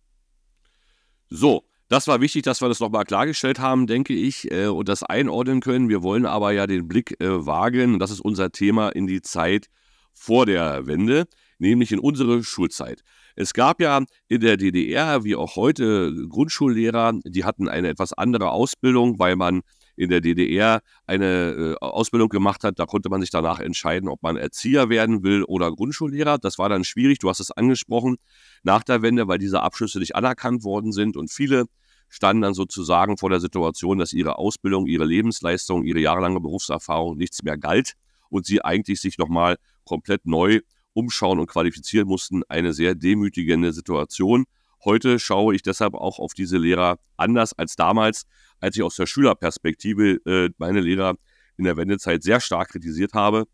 So, 1.29 1.63
das 1.87 2.07
war 2.07 2.21
wichtig, 2.21 2.43
dass 2.43 2.61
wir 2.61 2.69
das 2.69 2.79
nochmal 2.79 3.05
klargestellt 3.05 3.59
haben, 3.59 3.87
denke 3.87 4.13
ich, 4.13 4.51
äh, 4.51 4.67
und 4.67 4.89
das 4.89 5.03
einordnen 5.03 5.61
können. 5.61 5.89
Wir 5.89 6.03
wollen 6.03 6.25
aber 6.25 6.51
ja 6.51 6.67
den 6.67 6.87
Blick 6.87 7.19
äh, 7.19 7.45
wagen, 7.45 7.93
und 7.93 7.99
das 7.99 8.11
ist 8.11 8.19
unser 8.19 8.51
Thema, 8.51 8.89
in 8.89 9.07
die 9.07 9.21
Zeit 9.21 9.69
vor 10.13 10.45
der 10.45 10.85
Wende, 10.85 11.25
nämlich 11.57 11.91
in 11.91 11.99
unsere 11.99 12.43
Schulzeit. 12.43 13.03
Es 13.35 13.53
gab 13.53 13.81
ja 13.81 14.03
in 14.27 14.41
der 14.41 14.57
DDR, 14.57 15.23
wie 15.23 15.35
auch 15.35 15.55
heute, 15.55 16.13
Grundschullehrer, 16.29 17.19
die 17.25 17.43
hatten 17.45 17.67
eine 17.67 17.89
etwas 17.89 18.13
andere 18.13 18.51
Ausbildung, 18.51 19.17
weil 19.17 19.35
man 19.35 19.61
in 19.95 20.09
der 20.09 20.21
DDR 20.21 20.81
eine 21.05 21.75
äh, 21.81 21.85
Ausbildung 21.85 22.29
gemacht 22.29 22.63
hat. 22.63 22.79
Da 22.79 22.85
konnte 22.85 23.09
man 23.09 23.21
sich 23.21 23.29
danach 23.29 23.59
entscheiden, 23.59 24.09
ob 24.09 24.23
man 24.23 24.37
Erzieher 24.37 24.89
werden 24.89 25.23
will 25.23 25.43
oder 25.43 25.71
Grundschullehrer. 25.71 26.37
Das 26.37 26.57
war 26.57 26.69
dann 26.69 26.83
schwierig, 26.83 27.19
du 27.19 27.29
hast 27.29 27.39
es 27.39 27.51
angesprochen, 27.51 28.17
nach 28.63 28.83
der 28.83 29.01
Wende, 29.01 29.27
weil 29.27 29.37
diese 29.37 29.61
Abschlüsse 29.61 29.99
nicht 29.99 30.15
anerkannt 30.15 30.63
worden 30.63 30.91
sind 30.91 31.17
und 31.17 31.31
viele 31.31 31.65
standen 32.09 32.43
dann 32.43 32.53
sozusagen 32.53 33.17
vor 33.17 33.31
der 33.31 33.39
Situation, 33.39 33.97
dass 33.97 34.13
ihre 34.13 34.37
Ausbildung, 34.37 34.85
ihre 34.85 35.05
Lebensleistung, 35.05 35.83
ihre 35.83 35.99
jahrelange 35.99 36.39
Berufserfahrung 36.39 37.17
nichts 37.17 37.41
mehr 37.41 37.57
galt 37.57 37.93
und 38.29 38.45
sie 38.45 38.63
eigentlich 38.63 39.01
sich 39.01 39.17
nochmal 39.17 39.57
komplett 39.83 40.25
neu 40.25 40.61
umschauen 40.93 41.39
und 41.39 41.47
qualifizieren 41.47 42.07
mussten. 42.07 42.43
Eine 42.47 42.73
sehr 42.73 42.93
demütigende 42.93 43.73
Situation. 43.73 44.45
Heute 44.85 45.17
schaue 45.17 45.55
ich 45.55 45.63
deshalb 45.63 45.95
auch 45.95 46.19
auf 46.19 46.33
diese 46.33 46.57
Lehrer 46.57 46.99
anders 47.17 47.53
als 47.53 47.75
damals, 47.75 48.25
als 48.63 48.77
ich 48.77 48.83
aus 48.83 48.95
der 48.95 49.05
Schülerperspektive 49.05 50.19
äh, 50.25 50.49
meine 50.57 50.79
Lehrer 50.79 51.15
in 51.57 51.65
der 51.65 51.75
Wendezeit 51.75 52.23
sehr 52.23 52.39
stark 52.39 52.69
kritisiert 52.69 53.13
habe. 53.13 53.45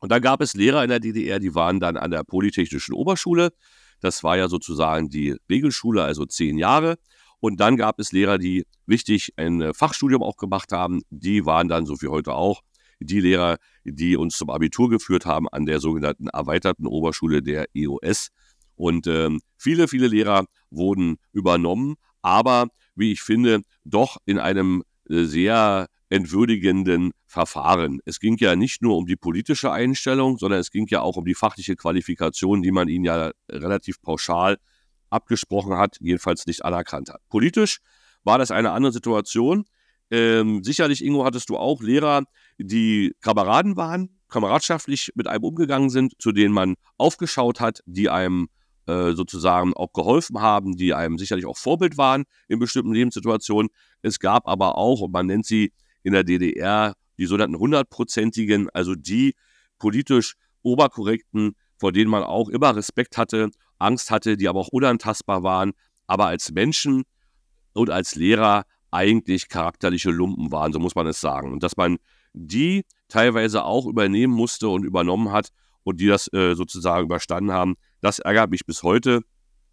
Und 0.00 0.10
da 0.10 0.18
gab 0.18 0.40
es 0.40 0.54
Lehrer 0.54 0.82
in 0.82 0.90
der 0.90 0.98
DDR, 0.98 1.38
die 1.38 1.54
waren 1.54 1.78
dann 1.78 1.96
an 1.96 2.10
der 2.10 2.24
Polytechnischen 2.24 2.92
Oberschule. 2.94 3.52
Das 4.00 4.24
war 4.24 4.36
ja 4.36 4.48
sozusagen 4.48 5.08
die 5.08 5.36
Regelschule, 5.48 6.02
also 6.02 6.26
zehn 6.26 6.58
Jahre. 6.58 6.96
Und 7.38 7.60
dann 7.60 7.76
gab 7.76 8.00
es 8.00 8.10
Lehrer, 8.10 8.38
die 8.38 8.66
wichtig 8.86 9.32
ein 9.36 9.72
Fachstudium 9.72 10.22
auch 10.22 10.36
gemacht 10.36 10.72
haben. 10.72 11.02
Die 11.10 11.46
waren 11.46 11.68
dann, 11.68 11.86
so 11.86 12.02
wie 12.02 12.08
heute 12.08 12.32
auch, 12.32 12.62
die 12.98 13.20
Lehrer, 13.20 13.56
die 13.84 14.16
uns 14.16 14.36
zum 14.36 14.50
Abitur 14.50 14.90
geführt 14.90 15.26
haben 15.26 15.48
an 15.48 15.64
der 15.64 15.78
sogenannten 15.78 16.26
erweiterten 16.28 16.86
Oberschule 16.86 17.40
der 17.40 17.66
EOS. 17.74 18.30
Und 18.74 19.06
ähm, 19.06 19.40
viele, 19.56 19.86
viele 19.86 20.08
Lehrer 20.08 20.46
wurden 20.70 21.16
übernommen, 21.32 21.94
aber 22.20 22.68
wie 22.94 23.12
ich 23.12 23.22
finde, 23.22 23.62
doch 23.84 24.18
in 24.26 24.38
einem 24.38 24.82
äh, 25.08 25.24
sehr 25.24 25.86
entwürdigenden 26.08 27.12
Verfahren. 27.26 28.00
Es 28.04 28.18
ging 28.18 28.36
ja 28.38 28.56
nicht 28.56 28.82
nur 28.82 28.96
um 28.96 29.06
die 29.06 29.16
politische 29.16 29.70
Einstellung, 29.70 30.38
sondern 30.38 30.58
es 30.58 30.72
ging 30.72 30.86
ja 30.88 31.00
auch 31.00 31.16
um 31.16 31.24
die 31.24 31.34
fachliche 31.36 31.76
Qualifikation, 31.76 32.62
die 32.62 32.72
man 32.72 32.88
ihnen 32.88 33.04
ja 33.04 33.30
relativ 33.48 34.02
pauschal 34.02 34.58
abgesprochen 35.08 35.76
hat, 35.76 35.96
jedenfalls 36.00 36.46
nicht 36.46 36.64
anerkannt 36.64 37.10
hat. 37.10 37.20
Politisch 37.28 37.78
war 38.24 38.38
das 38.38 38.50
eine 38.50 38.72
andere 38.72 38.92
Situation. 38.92 39.64
Ähm, 40.10 40.64
sicherlich, 40.64 41.04
Ingo, 41.04 41.24
hattest 41.24 41.48
du 41.50 41.56
auch 41.56 41.80
Lehrer, 41.80 42.24
die 42.58 43.14
Kameraden 43.20 43.76
waren, 43.76 44.18
kameradschaftlich 44.28 45.12
mit 45.14 45.28
einem 45.28 45.44
umgegangen 45.44 45.90
sind, 45.90 46.14
zu 46.20 46.32
denen 46.32 46.52
man 46.52 46.74
aufgeschaut 46.98 47.60
hat, 47.60 47.80
die 47.86 48.10
einem 48.10 48.48
äh, 48.90 49.14
sozusagen 49.14 49.72
auch 49.74 49.92
geholfen 49.92 50.40
haben, 50.40 50.76
die 50.76 50.94
einem 50.94 51.16
sicherlich 51.16 51.46
auch 51.46 51.56
Vorbild 51.56 51.96
waren 51.96 52.24
in 52.48 52.58
bestimmten 52.58 52.92
Lebenssituationen. 52.92 53.70
Es 54.02 54.18
gab 54.18 54.48
aber 54.48 54.76
auch, 54.76 55.00
und 55.00 55.12
man 55.12 55.26
nennt 55.26 55.46
sie 55.46 55.72
in 56.02 56.12
der 56.12 56.24
DDR, 56.24 56.94
die 57.18 57.26
sogenannten 57.26 57.58
hundertprozentigen, 57.58 58.68
also 58.70 58.94
die 58.94 59.34
politisch 59.78 60.34
oberkorrekten, 60.62 61.54
vor 61.76 61.92
denen 61.92 62.10
man 62.10 62.22
auch 62.22 62.48
immer 62.48 62.74
Respekt 62.74 63.16
hatte, 63.16 63.50
Angst 63.78 64.10
hatte, 64.10 64.36
die 64.36 64.48
aber 64.48 64.60
auch 64.60 64.68
unantastbar 64.68 65.42
waren, 65.42 65.72
aber 66.06 66.26
als 66.26 66.50
Menschen 66.50 67.04
und 67.72 67.90
als 67.90 68.16
Lehrer 68.16 68.64
eigentlich 68.90 69.48
charakterliche 69.48 70.10
Lumpen 70.10 70.50
waren, 70.50 70.72
so 70.72 70.80
muss 70.80 70.96
man 70.96 71.06
es 71.06 71.20
sagen. 71.20 71.52
Und 71.52 71.62
dass 71.62 71.76
man 71.76 71.98
die 72.32 72.84
teilweise 73.08 73.64
auch 73.64 73.86
übernehmen 73.86 74.34
musste 74.34 74.68
und 74.68 74.84
übernommen 74.84 75.30
hat 75.30 75.50
und 75.84 76.00
die 76.00 76.06
das 76.06 76.32
äh, 76.32 76.54
sozusagen 76.54 77.04
überstanden 77.04 77.52
haben, 77.52 77.76
das 78.00 78.18
ärgert 78.18 78.50
mich 78.50 78.66
bis 78.66 78.82
heute, 78.82 79.22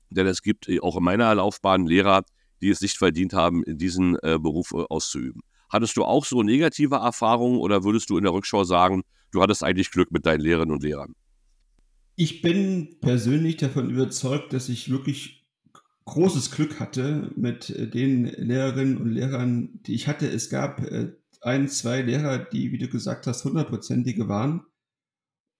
denn 0.09 0.27
es 0.27 0.41
gibt 0.41 0.67
äh, 0.69 0.79
auch 0.79 0.97
in 0.97 1.03
meiner 1.03 1.33
Laufbahn 1.35 1.85
Lehrer, 1.85 2.23
die 2.61 2.69
es 2.69 2.81
nicht 2.81 2.97
verdient 2.97 3.33
haben, 3.33 3.63
diesen 3.67 4.15
äh, 4.23 4.37
Beruf 4.39 4.71
äh, 4.73 4.83
auszuüben. 4.89 5.41
Hattest 5.69 5.97
du 5.97 6.03
auch 6.03 6.25
so 6.25 6.43
negative 6.43 6.95
Erfahrungen 6.95 7.59
oder 7.59 7.83
würdest 7.83 8.09
du 8.09 8.17
in 8.17 8.23
der 8.23 8.33
Rückschau 8.33 8.63
sagen, 8.63 9.03
du 9.31 9.41
hattest 9.41 9.63
eigentlich 9.63 9.91
Glück 9.91 10.11
mit 10.11 10.25
deinen 10.25 10.39
Lehrerinnen 10.39 10.73
und 10.73 10.83
Lehrern? 10.83 11.13
Ich 12.15 12.41
bin 12.41 12.99
persönlich 13.01 13.57
davon 13.57 13.89
überzeugt, 13.89 14.53
dass 14.53 14.69
ich 14.69 14.89
wirklich 14.89 15.45
großes 16.05 16.51
Glück 16.51 16.79
hatte 16.79 17.31
mit 17.35 17.69
äh, 17.69 17.87
den 17.87 18.25
Lehrerinnen 18.25 18.97
und 18.97 19.11
Lehrern, 19.11 19.79
die 19.85 19.93
ich 19.93 20.07
hatte. 20.07 20.27
Es 20.27 20.49
gab 20.49 20.81
ein, 21.41 21.67
zwei 21.67 22.01
Lehrer, 22.01 22.39
die, 22.39 22.71
wie 22.71 22.77
du 22.77 22.87
gesagt 22.87 23.27
hast, 23.27 23.43
hundertprozentige 23.43 24.27
waren. 24.27 24.65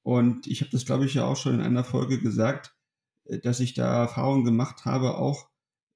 Und 0.07 0.47
ich 0.47 0.61
habe 0.61 0.71
das, 0.71 0.85
glaube 0.85 1.03
ich, 1.03 1.15
ja 1.15 1.25
auch 1.25 1.35
schon 1.35 1.55
in 1.55 1.59
einer 1.59 1.83
Folge 1.83 2.17
gesagt, 2.17 2.73
äh, 3.25 3.39
dass 3.39 3.59
ich 3.59 3.73
da 3.73 4.03
Erfahrungen 4.03 4.45
gemacht 4.45 4.85
habe, 4.85 5.17
auch 5.17 5.49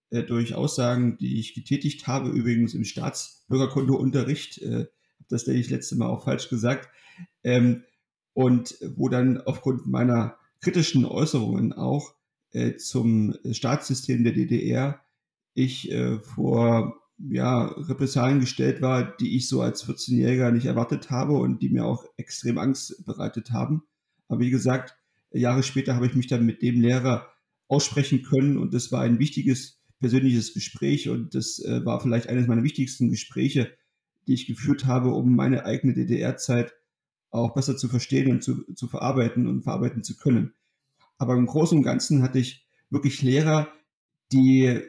äh, 0.09 0.21
durch 0.21 0.53
Aussagen, 0.53 1.17
die 1.17 1.39
ich 1.39 1.53
getätigt 1.53 2.07
habe, 2.07 2.27
übrigens 2.27 2.73
im 2.73 2.83
Staatsbürgerkundeunterricht, 2.83 4.57
äh, 4.63 4.87
das 5.29 5.45
denke 5.45 5.61
ich 5.61 5.69
letzte 5.69 5.95
Mal 5.95 6.09
auch 6.09 6.25
falsch 6.25 6.49
gesagt, 6.49 6.89
ähm, 7.45 7.85
und 8.33 8.75
wo 8.97 9.07
dann 9.07 9.39
aufgrund 9.39 9.87
meiner 9.87 10.35
kritischen 10.59 11.05
Äußerungen 11.05 11.71
auch 11.71 12.13
äh, 12.51 12.75
zum 12.75 13.33
Staatssystem 13.49 14.25
der 14.25 14.33
DDR 14.33 14.99
ich 15.53 15.89
äh, 15.89 16.19
vor 16.19 16.99
ja, 17.17 17.63
Repressalien 17.63 18.41
gestellt 18.41 18.81
war, 18.81 19.15
die 19.15 19.37
ich 19.37 19.47
so 19.47 19.61
als 19.61 19.87
14-Jähriger 19.87 20.51
nicht 20.51 20.65
erwartet 20.65 21.11
habe 21.11 21.31
und 21.37 21.61
die 21.61 21.69
mir 21.69 21.85
auch 21.85 22.03
extrem 22.17 22.57
Angst 22.57 23.05
bereitet 23.05 23.51
haben. 23.51 23.83
Aber 24.31 24.39
wie 24.39 24.49
gesagt, 24.49 24.97
Jahre 25.33 25.61
später 25.61 25.93
habe 25.93 26.05
ich 26.05 26.15
mich 26.15 26.27
dann 26.27 26.45
mit 26.45 26.61
dem 26.61 26.79
Lehrer 26.79 27.27
aussprechen 27.67 28.23
können 28.23 28.57
und 28.57 28.73
das 28.73 28.89
war 28.89 29.01
ein 29.01 29.19
wichtiges 29.19 29.81
persönliches 29.99 30.53
Gespräch 30.53 31.09
und 31.09 31.35
das 31.35 31.59
äh, 31.59 31.85
war 31.85 31.99
vielleicht 31.99 32.29
eines 32.29 32.47
meiner 32.47 32.63
wichtigsten 32.63 33.09
Gespräche, 33.09 33.73
die 34.27 34.33
ich 34.33 34.47
geführt 34.47 34.85
habe, 34.85 35.09
um 35.09 35.35
meine 35.35 35.65
eigene 35.65 35.93
DDR-Zeit 35.93 36.73
auch 37.29 37.53
besser 37.53 37.75
zu 37.75 37.89
verstehen 37.89 38.31
und 38.31 38.41
zu, 38.41 38.63
zu 38.73 38.87
verarbeiten 38.87 39.47
und 39.47 39.63
verarbeiten 39.63 40.01
zu 40.01 40.15
können. 40.15 40.53
Aber 41.17 41.35
im 41.35 41.45
Großen 41.45 41.77
und 41.77 41.83
Ganzen 41.83 42.23
hatte 42.23 42.39
ich 42.39 42.65
wirklich 42.89 43.21
Lehrer, 43.21 43.67
die 44.31 44.79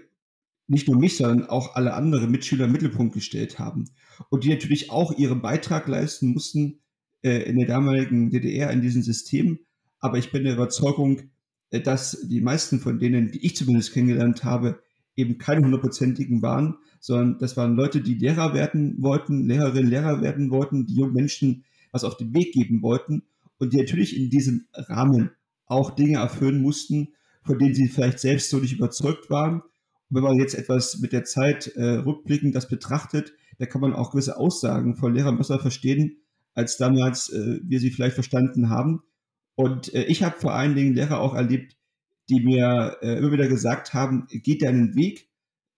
nicht 0.68 0.86
nur 0.86 0.98
mich, 0.98 1.16
sondern 1.16 1.48
auch 1.48 1.74
alle 1.74 1.94
anderen 1.94 2.30
Mitschüler 2.30 2.66
im 2.66 2.72
Mittelpunkt 2.72 3.12
gestellt 3.12 3.58
haben 3.58 3.90
und 4.28 4.44
die 4.44 4.50
natürlich 4.50 4.92
auch 4.92 5.18
ihren 5.18 5.42
Beitrag 5.42 5.88
leisten 5.88 6.28
mussten 6.28 6.78
äh, 7.22 7.42
in 7.42 7.58
der 7.58 7.66
damaligen 7.66 8.30
DDR 8.30 8.70
in 8.70 8.80
diesem 8.80 9.02
System. 9.02 9.60
Aber 9.98 10.18
ich 10.18 10.32
bin 10.32 10.44
der 10.44 10.54
Überzeugung, 10.54 11.30
äh, 11.70 11.80
dass 11.80 12.26
die 12.28 12.40
meisten 12.40 12.80
von 12.80 12.98
denen, 12.98 13.30
die 13.30 13.44
ich 13.44 13.56
zumindest 13.56 13.92
kennengelernt 13.92 14.44
habe, 14.44 14.80
eben 15.14 15.38
keine 15.38 15.62
hundertprozentigen 15.62 16.42
waren, 16.42 16.76
sondern 17.00 17.38
das 17.38 17.56
waren 17.56 17.76
Leute, 17.76 18.00
die 18.00 18.14
Lehrer 18.14 18.54
werden 18.54 18.96
wollten, 19.02 19.46
Lehrerinnen, 19.46 19.90
Lehrer 19.90 20.22
werden 20.22 20.50
wollten, 20.50 20.86
die 20.86 20.94
jungen 20.94 21.12
Menschen 21.12 21.64
was 21.90 22.04
auf 22.04 22.16
den 22.16 22.34
Weg 22.34 22.54
geben 22.54 22.80
wollten 22.80 23.24
und 23.58 23.74
die 23.74 23.76
natürlich 23.76 24.16
in 24.16 24.30
diesem 24.30 24.66
Rahmen 24.72 25.30
auch 25.66 25.90
Dinge 25.90 26.18
erfüllen 26.18 26.62
mussten, 26.62 27.08
von 27.42 27.58
denen 27.58 27.74
sie 27.74 27.88
vielleicht 27.88 28.20
selbst 28.20 28.48
so 28.48 28.58
nicht 28.58 28.72
überzeugt 28.72 29.28
waren 29.28 29.62
wenn 30.12 30.22
man 30.22 30.38
jetzt 30.38 30.54
etwas 30.54 30.98
mit 30.98 31.12
der 31.12 31.24
Zeit 31.24 31.68
äh, 31.68 31.94
rückblickend 31.94 32.54
das 32.54 32.68
betrachtet, 32.68 33.32
da 33.58 33.66
kann 33.66 33.80
man 33.80 33.94
auch 33.94 34.10
gewisse 34.10 34.36
Aussagen 34.36 34.94
von 34.94 35.14
Lehrern 35.14 35.38
besser 35.38 35.58
verstehen, 35.58 36.18
als 36.54 36.76
damals 36.76 37.30
äh, 37.30 37.60
wir 37.62 37.80
sie 37.80 37.90
vielleicht 37.90 38.14
verstanden 38.14 38.70
haben. 38.70 39.02
Und 39.54 39.92
äh, 39.94 40.04
ich 40.04 40.22
habe 40.22 40.38
vor 40.38 40.54
allen 40.54 40.74
Dingen 40.74 40.94
Lehrer 40.94 41.20
auch 41.20 41.34
erlebt, 41.34 41.76
die 42.28 42.40
mir 42.40 42.98
äh, 43.02 43.18
immer 43.18 43.32
wieder 43.32 43.48
gesagt 43.48 43.94
haben, 43.94 44.26
geht 44.28 44.62
deinen 44.62 44.94
Weg, 44.94 45.28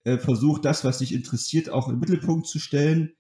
äh, 0.05 0.19
versuch 0.19 0.59
das, 0.59 0.85
was 0.85 0.99
dich 0.99 1.15
interessiert, 1.15 1.71
auch 1.71 1.89
im 1.89 1.99
Mittelpunkt 1.99 2.47
zu 2.47 2.59
stellen. 2.59 3.13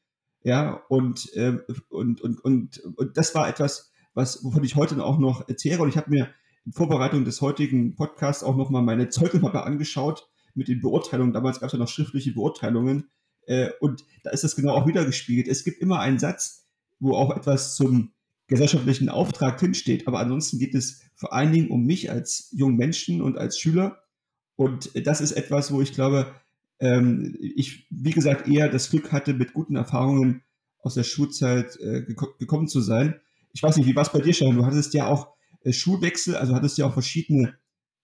Ja, 0.42 0.82
und, 0.88 1.32
äh, 1.34 1.58
und, 1.88 2.20
und, 2.20 2.40
und, 2.40 2.78
und 2.78 3.16
das 3.16 3.34
war 3.34 3.48
etwas, 3.48 3.92
was, 4.12 4.44
wovon 4.44 4.62
ich 4.62 4.76
heute 4.76 5.02
auch 5.02 5.18
noch 5.18 5.48
erzähle. 5.48 5.80
Und 5.80 5.88
ich 5.88 5.96
habe 5.96 6.10
mir 6.10 6.28
in 6.66 6.72
Vorbereitung 6.72 7.24
des 7.24 7.40
heutigen 7.40 7.94
Podcasts 7.94 8.44
auch 8.44 8.56
nochmal 8.56 8.82
meine 8.82 9.08
Zeugnismappe 9.08 9.62
angeschaut 9.62 10.28
mit 10.54 10.68
den 10.68 10.80
Beurteilungen. 10.80 11.32
Damals 11.32 11.60
gab 11.60 11.68
es 11.68 11.72
ja 11.72 11.78
noch 11.78 11.88
schriftliche 11.88 12.32
Beurteilungen. 12.32 13.08
Äh, 13.46 13.70
und 13.80 14.04
da 14.22 14.30
ist 14.30 14.44
das 14.44 14.56
genau 14.56 14.74
auch 14.74 14.86
wieder 14.86 15.04
gespiegelt. 15.04 15.48
Es 15.48 15.64
gibt 15.64 15.80
immer 15.80 16.00
einen 16.00 16.18
Satz, 16.18 16.63
wo 17.00 17.14
auch 17.14 17.36
etwas 17.36 17.76
zum 17.76 18.12
gesellschaftlichen 18.46 19.08
Auftrag 19.08 19.58
drinsteht. 19.58 20.06
Aber 20.06 20.20
ansonsten 20.20 20.58
geht 20.58 20.74
es 20.74 21.02
vor 21.14 21.32
allen 21.32 21.52
Dingen 21.52 21.68
um 21.68 21.84
mich 21.84 22.10
als 22.10 22.48
jungen 22.52 22.76
Menschen 22.76 23.22
und 23.22 23.38
als 23.38 23.58
Schüler. 23.58 24.02
Und 24.56 24.90
das 25.06 25.20
ist 25.20 25.32
etwas, 25.32 25.72
wo 25.72 25.80
ich 25.80 25.92
glaube, 25.92 26.34
ähm, 26.80 27.36
ich, 27.40 27.86
wie 27.90 28.10
gesagt, 28.10 28.48
eher 28.48 28.68
das 28.68 28.90
Glück 28.90 29.12
hatte, 29.12 29.34
mit 29.34 29.54
guten 29.54 29.76
Erfahrungen 29.76 30.42
aus 30.78 30.94
der 30.94 31.02
Schulzeit 31.02 31.78
äh, 31.80 32.02
geko 32.02 32.28
gekommen 32.38 32.68
zu 32.68 32.80
sein. 32.80 33.20
Ich 33.52 33.62
weiß 33.62 33.76
nicht, 33.76 33.86
wie 33.86 33.96
war 33.96 34.02
es 34.02 34.12
bei 34.12 34.20
dir, 34.20 34.34
Stefan? 34.34 34.56
Du 34.56 34.66
hattest 34.66 34.92
ja 34.94 35.06
auch 35.06 35.34
äh, 35.62 35.72
Schulwechsel, 35.72 36.36
also 36.36 36.54
hattest 36.54 36.76
ja 36.78 36.86
auch 36.86 36.92
verschiedene 36.92 37.56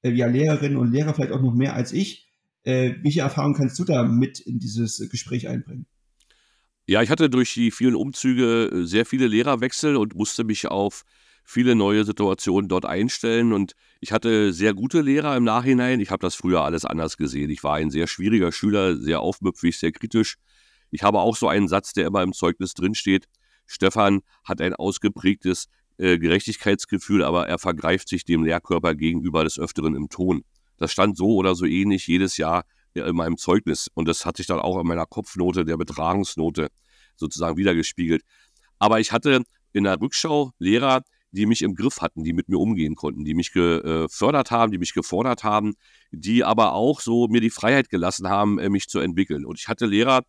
äh, 0.03 0.11
ja, 0.11 0.27
Lehrerinnen 0.27 0.79
und 0.79 0.93
Lehrer, 0.93 1.13
vielleicht 1.13 1.33
auch 1.33 1.43
noch 1.43 1.55
mehr 1.55 1.75
als 1.75 1.93
ich. 1.93 2.27
Welche 2.63 3.23
Erfahrungen 3.23 3.55
kannst 3.55 3.79
du 3.79 3.85
da 3.85 4.03
mit 4.03 4.39
in 4.39 4.59
dieses 4.59 5.09
Gespräch 5.09 5.49
einbringen? 5.49 5.87
Ja, 6.87 7.03
ich 7.03 7.11
hatte 7.11 7.31
durch 7.31 7.55
die 7.55 7.71
vielen 7.71 7.95
Umzüge 7.95 8.71
äh, 8.73 8.85
sehr 8.85 9.07
viele 9.07 9.27
Lehrerwechsel 9.27 9.97
und 9.97 10.15
musste 10.15 10.45
mich 10.45 10.67
auf 10.69 11.05
viele 11.45 11.75
neue 11.75 12.05
Situationen 12.05 12.69
dort 12.69 12.85
einstellen. 12.85 13.53
Und 13.53 13.75
ich 14.01 14.13
hatte 14.13 14.53
sehr 14.53 14.75
gute 14.75 15.01
Lehrer 15.01 15.37
im 15.37 15.45
Nachhinein. 15.45 16.01
Ich 16.01 16.11
habe 16.11 16.21
das 16.21 16.35
früher 16.35 16.63
alles 16.63 16.85
anders 16.85 17.17
gesehen. 17.17 17.51
Ich 17.51 17.63
war 17.63 17.77
ein 17.77 17.91
sehr 17.91 18.07
schwieriger 18.07 18.53
Schüler, 18.53 18.97
sehr 18.97 19.21
aufmüpfig, 19.21 19.79
sehr 19.79 19.93
kritisch. 19.93 20.37
Ich 20.91 21.03
habe 21.03 21.21
auch 21.21 21.37
so 21.37 21.49
einen 21.49 21.69
Satz, 21.69 21.93
der 21.93 22.07
immer 22.07 22.23
im 22.23 22.33
Zeugnis 22.33 22.75
drinsteht. 22.75 23.27
Stefan 23.67 24.23
hat 24.45 24.61
ein 24.61 24.75
ausgeprägtes 24.75 25.69
äh, 25.99 26.19
Gerechtigkeitsgefühl, 26.19 27.23
aber 27.23 27.49
er 27.49 27.59
vergreift 27.59 28.09
sich 28.09 28.25
dem 28.25 28.43
Lehrkörper 28.43 28.95
gegenüber 28.95 29.45
des 29.45 29.59
Öfteren 29.59 29.95
im 29.95 30.09
Ton. 30.09 30.43
Das 30.77 30.93
stand 30.93 31.17
so 31.17 31.37
oder 31.37 31.55
so 31.55 31.67
ähnlich 31.67 32.07
jedes 32.07 32.37
Jahr 32.37 32.65
in 32.95 33.17
meinem 33.17 33.37
Zeugnis. 33.37 33.89
Und 33.95 34.09
das 34.09 34.27
hat 34.27 34.37
sich 34.37 34.47
dann 34.47 34.61
auch 34.61 34.79
in 34.81 34.87
meiner 34.87 35.07
Kopfnote, 35.07 35.65
der 35.65 35.77
Betragungsnote 35.77 36.69
sozusagen 37.17 37.57
wiedergespiegelt. 37.57 38.23
Aber 38.79 39.01
ich 39.01 39.13
hatte 39.13 39.43
in 39.73 39.85
der 39.85 40.01
Rückschau 40.01 40.53
Lehrer, 40.59 41.03
die 41.33 41.47
mich 41.47 41.63
im 41.63 41.75
Griff 41.75 42.01
hatten, 42.01 42.25
die 42.25 42.33
mit 42.33 42.49
mir 42.49 42.59
umgehen 42.59 42.97
konnten, 42.97 43.25
die 43.25 43.35
mich 43.35 43.53
gefördert 43.53 44.51
haben, 44.51 44.73
die 44.73 44.79
mich 44.79 44.95
gefordert 44.95 45.45
haben, 45.45 45.75
die 46.11 46.43
aber 46.45 46.73
auch 46.73 47.01
so 47.01 47.29
mir 47.29 47.41
die 47.41 47.51
Freiheit 47.51 47.89
gelassen 47.89 48.29
haben, 48.29 48.59
äh, 48.59 48.69
mich 48.69 48.89
zu 48.89 48.99
entwickeln. 48.99 49.45
Und 49.45 49.59
ich 49.59 49.69
hatte 49.69 49.87
Lehrer, 49.87 50.23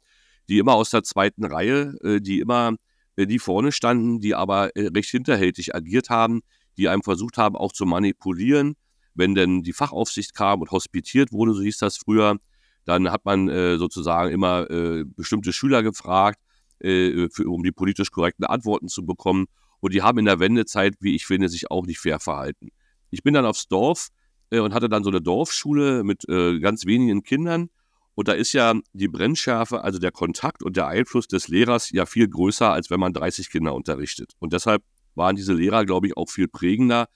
die 0.47 0.59
immer 0.59 0.75
aus 0.75 0.91
der 0.91 1.03
zweiten 1.03 1.45
Reihe, 1.45 1.95
äh, 2.03 2.21
die 2.21 2.39
immer 2.39 2.75
äh, 3.15 3.25
die 3.25 3.39
vorne 3.39 3.71
standen, 3.71 4.19
die 4.19 4.35
aber 4.35 4.69
recht 4.75 5.09
hinterhältig 5.09 5.73
agiert 5.73 6.09
haben, 6.09 6.41
die 6.77 6.87
einem 6.87 7.03
versucht 7.03 7.37
haben, 7.37 7.55
auch 7.55 7.71
zu 7.71 7.85
manipulieren, 7.85 8.75
wenn 9.13 9.35
denn 9.35 9.63
die 9.63 9.73
Fachaufsicht 9.73 10.33
kam 10.35 10.61
und 10.61 10.71
hospitiert 10.71 11.31
wurde, 11.31 11.53
so 11.53 11.61
hieß 11.61 11.77
das 11.79 11.97
früher, 11.97 12.37
dann 12.85 13.11
hat 13.11 13.25
man 13.25 13.49
äh, 13.49 13.77
sozusagen 13.77 14.31
immer 14.31 14.69
äh, 14.69 15.03
bestimmte 15.05 15.53
Schüler 15.53 15.83
gefragt, 15.83 16.39
äh, 16.79 17.29
für, 17.29 17.47
um 17.47 17.63
die 17.63 17.71
politisch 17.71 18.11
korrekten 18.11 18.45
Antworten 18.45 18.87
zu 18.87 19.05
bekommen. 19.05 19.45
Und 19.79 19.93
die 19.93 20.01
haben 20.01 20.19
in 20.19 20.25
der 20.25 20.39
Wendezeit, 20.39 20.95
wie 20.99 21.15
ich 21.15 21.25
finde, 21.25 21.49
sich 21.49 21.71
auch 21.71 21.85
nicht 21.85 21.99
fair 21.99 22.19
verhalten. 22.19 22.69
Ich 23.09 23.23
bin 23.23 23.33
dann 23.33 23.45
aufs 23.45 23.67
Dorf 23.67 24.09
äh, 24.49 24.59
und 24.59 24.73
hatte 24.73 24.89
dann 24.89 25.03
so 25.03 25.09
eine 25.09 25.21
Dorfschule 25.21 26.03
mit 26.03 26.27
äh, 26.29 26.59
ganz 26.59 26.85
wenigen 26.85 27.23
Kindern. 27.23 27.69
Und 28.13 28.27
da 28.27 28.33
ist 28.33 28.53
ja 28.53 28.73
die 28.93 29.07
Brennschärfe, 29.07 29.83
also 29.83 29.97
der 29.97 30.11
Kontakt 30.11 30.63
und 30.63 30.75
der 30.75 30.87
Einfluss 30.87 31.27
des 31.27 31.47
Lehrers 31.47 31.91
ja 31.91 32.05
viel 32.05 32.27
größer, 32.27 32.71
als 32.71 32.89
wenn 32.89 32.99
man 32.99 33.13
30 33.13 33.49
Kinder 33.49 33.73
unterrichtet. 33.73 34.33
Und 34.39 34.53
deshalb 34.53 34.83
waren 35.15 35.35
diese 35.35 35.53
Lehrer, 35.53 35.85
glaube 35.85 36.07
ich, 36.07 36.17
auch 36.17 36.29
viel 36.29 36.47
prägender, 36.47 37.07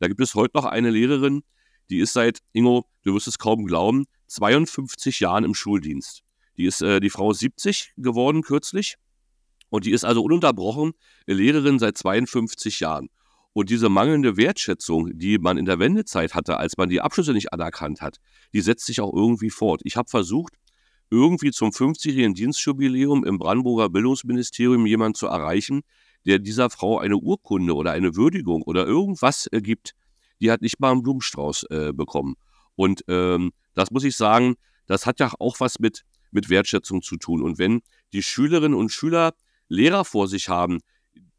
da 0.00 0.08
gibt 0.08 0.20
es 0.20 0.34
heute 0.34 0.52
noch 0.56 0.64
eine 0.64 0.90
Lehrerin, 0.90 1.42
die 1.90 1.98
ist 1.98 2.14
seit, 2.14 2.40
Ingo, 2.52 2.86
du 3.02 3.14
wirst 3.14 3.28
es 3.28 3.38
kaum 3.38 3.66
glauben, 3.66 4.06
52 4.30 5.20
Jahren 5.20 5.44
im 5.44 5.54
Schuldienst. 5.54 6.22
Die 6.56 6.64
ist 6.64 6.82
äh, 6.82 7.00
die 7.00 7.10
Frau 7.10 7.32
70 7.32 7.94
geworden 7.96 8.42
kürzlich 8.42 8.96
und 9.70 9.84
die 9.86 9.92
ist 9.92 10.04
also 10.04 10.22
ununterbrochen 10.22 10.92
Lehrerin 11.26 11.78
seit 11.78 11.98
52 11.98 12.80
Jahren. 12.80 13.08
Und 13.52 13.70
diese 13.70 13.88
mangelnde 13.88 14.36
Wertschätzung, 14.36 15.18
die 15.18 15.38
man 15.38 15.58
in 15.58 15.64
der 15.64 15.80
Wendezeit 15.80 16.34
hatte, 16.34 16.58
als 16.58 16.76
man 16.76 16.88
die 16.88 17.00
Abschlüsse 17.00 17.32
nicht 17.32 17.52
anerkannt 17.52 18.00
hat, 18.00 18.18
die 18.52 18.60
setzt 18.60 18.86
sich 18.86 19.00
auch 19.00 19.12
irgendwie 19.12 19.50
fort. 19.50 19.80
Ich 19.84 19.96
habe 19.96 20.08
versucht, 20.08 20.54
irgendwie 21.10 21.50
zum 21.50 21.70
50-jährigen 21.70 22.34
Dienstjubiläum 22.34 23.24
im 23.24 23.38
Brandenburger 23.38 23.88
Bildungsministerium 23.88 24.86
jemanden 24.86 25.16
zu 25.16 25.26
erreichen, 25.26 25.82
der 26.24 26.38
dieser 26.38 26.70
Frau 26.70 26.98
eine 26.98 27.16
Urkunde 27.16 27.74
oder 27.74 27.90
eine 27.90 28.14
Würdigung 28.14 28.62
oder 28.62 28.86
irgendwas 28.86 29.48
äh, 29.50 29.60
gibt, 29.60 29.94
die 30.40 30.50
hat 30.50 30.62
nicht 30.62 30.78
mal 30.78 30.92
einen 30.92 31.02
Blumenstrauß 31.02 31.64
äh, 31.70 31.92
bekommen. 31.92 32.36
Und 32.80 33.04
ähm, 33.08 33.52
das 33.74 33.90
muss 33.90 34.04
ich 34.04 34.16
sagen, 34.16 34.54
das 34.86 35.04
hat 35.04 35.20
ja 35.20 35.30
auch 35.38 35.60
was 35.60 35.80
mit, 35.80 36.06
mit 36.30 36.48
Wertschätzung 36.48 37.02
zu 37.02 37.18
tun. 37.18 37.42
Und 37.42 37.58
wenn 37.58 37.82
die 38.14 38.22
Schülerinnen 38.22 38.74
und 38.74 38.90
Schüler 38.90 39.34
Lehrer 39.68 40.06
vor 40.06 40.28
sich 40.28 40.48
haben, 40.48 40.78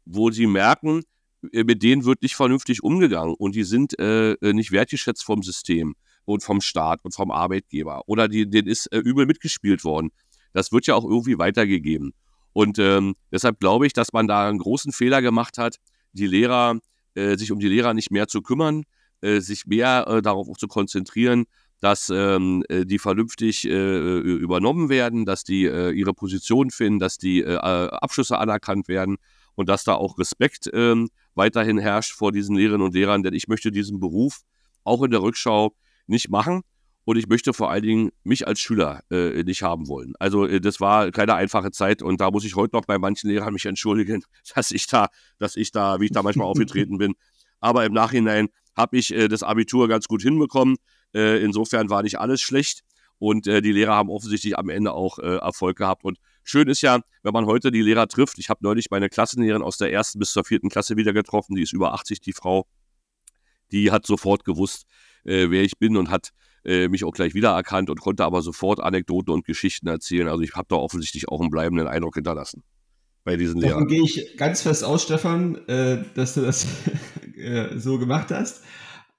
wo 0.04 0.30
sie 0.30 0.46
merken, 0.46 1.02
äh, 1.50 1.64
mit 1.64 1.82
denen 1.82 2.04
wird 2.04 2.22
nicht 2.22 2.36
vernünftig 2.36 2.84
umgegangen 2.84 3.34
und 3.36 3.56
die 3.56 3.64
sind 3.64 3.98
äh, 3.98 4.34
äh, 4.34 4.52
nicht 4.52 4.70
wertgeschätzt 4.70 5.24
vom 5.24 5.42
System 5.42 5.96
und 6.26 6.44
vom 6.44 6.60
Staat 6.60 7.00
und 7.02 7.12
vom 7.12 7.32
Arbeitgeber 7.32 8.02
oder 8.06 8.28
die, 8.28 8.48
denen 8.48 8.68
ist 8.68 8.86
äh, 8.92 8.98
übel 8.98 9.26
mitgespielt 9.26 9.82
worden. 9.82 10.12
Das 10.52 10.70
wird 10.70 10.86
ja 10.86 10.94
auch 10.94 11.04
irgendwie 11.04 11.40
weitergegeben. 11.40 12.12
Und 12.52 12.78
ähm, 12.78 13.16
deshalb 13.32 13.58
glaube 13.58 13.88
ich, 13.88 13.92
dass 13.94 14.12
man 14.12 14.28
da 14.28 14.48
einen 14.48 14.58
großen 14.58 14.92
Fehler 14.92 15.20
gemacht 15.20 15.58
hat, 15.58 15.78
die 16.12 16.28
Lehrer, 16.28 16.78
äh, 17.16 17.36
sich 17.36 17.50
um 17.50 17.58
die 17.58 17.68
Lehrer 17.68 17.94
nicht 17.94 18.12
mehr 18.12 18.28
zu 18.28 18.42
kümmern, 18.42 18.84
sich 19.22 19.66
mehr 19.66 20.06
äh, 20.08 20.22
darauf 20.22 20.48
zu 20.58 20.68
konzentrieren, 20.68 21.44
dass 21.80 22.10
ähm, 22.10 22.64
äh, 22.68 22.86
die 22.86 22.98
vernünftig 22.98 23.64
äh, 23.64 24.18
übernommen 24.18 24.88
werden, 24.88 25.24
dass 25.24 25.42
die 25.42 25.64
äh, 25.64 25.90
ihre 25.90 26.14
Position 26.14 26.70
finden, 26.70 27.00
dass 27.00 27.18
die 27.18 27.44
Abschlüsse 27.44 28.38
anerkannt 28.38 28.88
werden 28.88 29.16
und 29.54 29.68
dass 29.68 29.84
da 29.84 29.94
auch 29.94 30.18
Respekt 30.18 30.70
ähm, 30.72 31.10
weiterhin 31.34 31.78
herrscht 31.78 32.12
vor 32.12 32.32
diesen 32.32 32.56
Lehrerinnen 32.56 32.86
und 32.86 32.94
Lehrern, 32.94 33.22
denn 33.22 33.34
ich 33.34 33.48
möchte 33.48 33.72
diesen 33.72 34.00
Beruf 34.00 34.42
auch 34.84 35.02
in 35.02 35.10
der 35.10 35.22
Rückschau 35.22 35.74
nicht 36.06 36.30
machen. 36.30 36.62
Und 37.04 37.16
ich 37.16 37.26
möchte 37.26 37.52
vor 37.52 37.68
allen 37.68 37.82
Dingen 37.82 38.10
mich 38.22 38.46
als 38.46 38.60
Schüler 38.60 39.02
äh, 39.10 39.42
nicht 39.42 39.62
haben 39.62 39.88
wollen. 39.88 40.12
Also 40.20 40.46
äh, 40.46 40.60
das 40.60 40.80
war 40.80 41.10
keine 41.10 41.34
einfache 41.34 41.72
Zeit 41.72 42.00
und 42.00 42.20
da 42.20 42.30
muss 42.30 42.44
ich 42.44 42.54
heute 42.54 42.76
noch 42.76 42.84
bei 42.84 42.96
manchen 42.96 43.28
Lehrern 43.28 43.52
mich 43.52 43.66
entschuldigen, 43.66 44.22
dass 44.54 44.70
ich 44.70 44.86
da, 44.86 45.08
dass 45.38 45.56
ich 45.56 45.72
da, 45.72 45.98
wie 45.98 46.04
ich 46.04 46.12
da 46.12 46.22
manchmal 46.22 46.46
aufgetreten 46.46 46.98
bin. 46.98 47.14
Aber 47.58 47.84
im 47.84 47.92
Nachhinein 47.92 48.48
habe 48.76 48.96
ich 48.96 49.12
äh, 49.12 49.28
das 49.28 49.42
Abitur 49.42 49.88
ganz 49.88 50.06
gut 50.06 50.22
hinbekommen. 50.22 50.76
Äh, 51.14 51.42
insofern 51.42 51.90
war 51.90 52.02
nicht 52.02 52.18
alles 52.18 52.40
schlecht. 52.40 52.82
Und 53.18 53.46
äh, 53.46 53.62
die 53.62 53.70
Lehrer 53.70 53.94
haben 53.94 54.10
offensichtlich 54.10 54.58
am 54.58 54.68
Ende 54.68 54.92
auch 54.92 55.20
äh, 55.20 55.36
Erfolg 55.36 55.78
gehabt. 55.78 56.04
Und 56.04 56.18
schön 56.42 56.68
ist 56.68 56.80
ja, 56.80 57.00
wenn 57.22 57.32
man 57.32 57.46
heute 57.46 57.70
die 57.70 57.82
Lehrer 57.82 58.08
trifft. 58.08 58.38
Ich 58.38 58.48
habe 58.48 58.58
neulich 58.64 58.90
meine 58.90 59.08
Klassenlehrerin 59.08 59.62
aus 59.62 59.76
der 59.76 59.92
ersten 59.92 60.18
bis 60.18 60.32
zur 60.32 60.44
vierten 60.44 60.70
Klasse 60.70 60.96
wieder 60.96 61.12
getroffen. 61.12 61.54
Die 61.54 61.62
ist 61.62 61.72
über 61.72 61.94
80, 61.94 62.20
die 62.20 62.32
Frau. 62.32 62.66
Die 63.70 63.92
hat 63.92 64.06
sofort 64.06 64.44
gewusst, 64.44 64.86
äh, 65.24 65.50
wer 65.50 65.62
ich 65.62 65.78
bin 65.78 65.96
und 65.96 66.10
hat 66.10 66.30
äh, 66.64 66.88
mich 66.88 67.04
auch 67.04 67.12
gleich 67.12 67.32
wiedererkannt 67.32 67.90
und 67.90 68.00
konnte 68.00 68.24
aber 68.24 68.42
sofort 68.42 68.80
Anekdoten 68.80 69.32
und 69.32 69.44
Geschichten 69.44 69.86
erzählen. 69.86 70.26
Also 70.26 70.42
ich 70.42 70.54
habe 70.54 70.66
da 70.68 70.74
offensichtlich 70.74 71.28
auch 71.28 71.40
einen 71.40 71.50
bleibenden 71.50 71.86
Eindruck 71.86 72.16
hinterlassen 72.16 72.64
bei 73.22 73.36
diesen 73.36 73.60
Lehrern. 73.60 73.84
Davon 73.84 73.88
gehe 73.88 74.02
ich 74.02 74.36
ganz 74.36 74.62
fest 74.62 74.82
aus, 74.82 75.04
Stefan, 75.04 75.60
dass 75.66 76.34
du 76.34 76.40
das 76.40 76.66
äh, 77.42 77.78
so 77.78 77.98
gemacht 77.98 78.30
hast. 78.30 78.62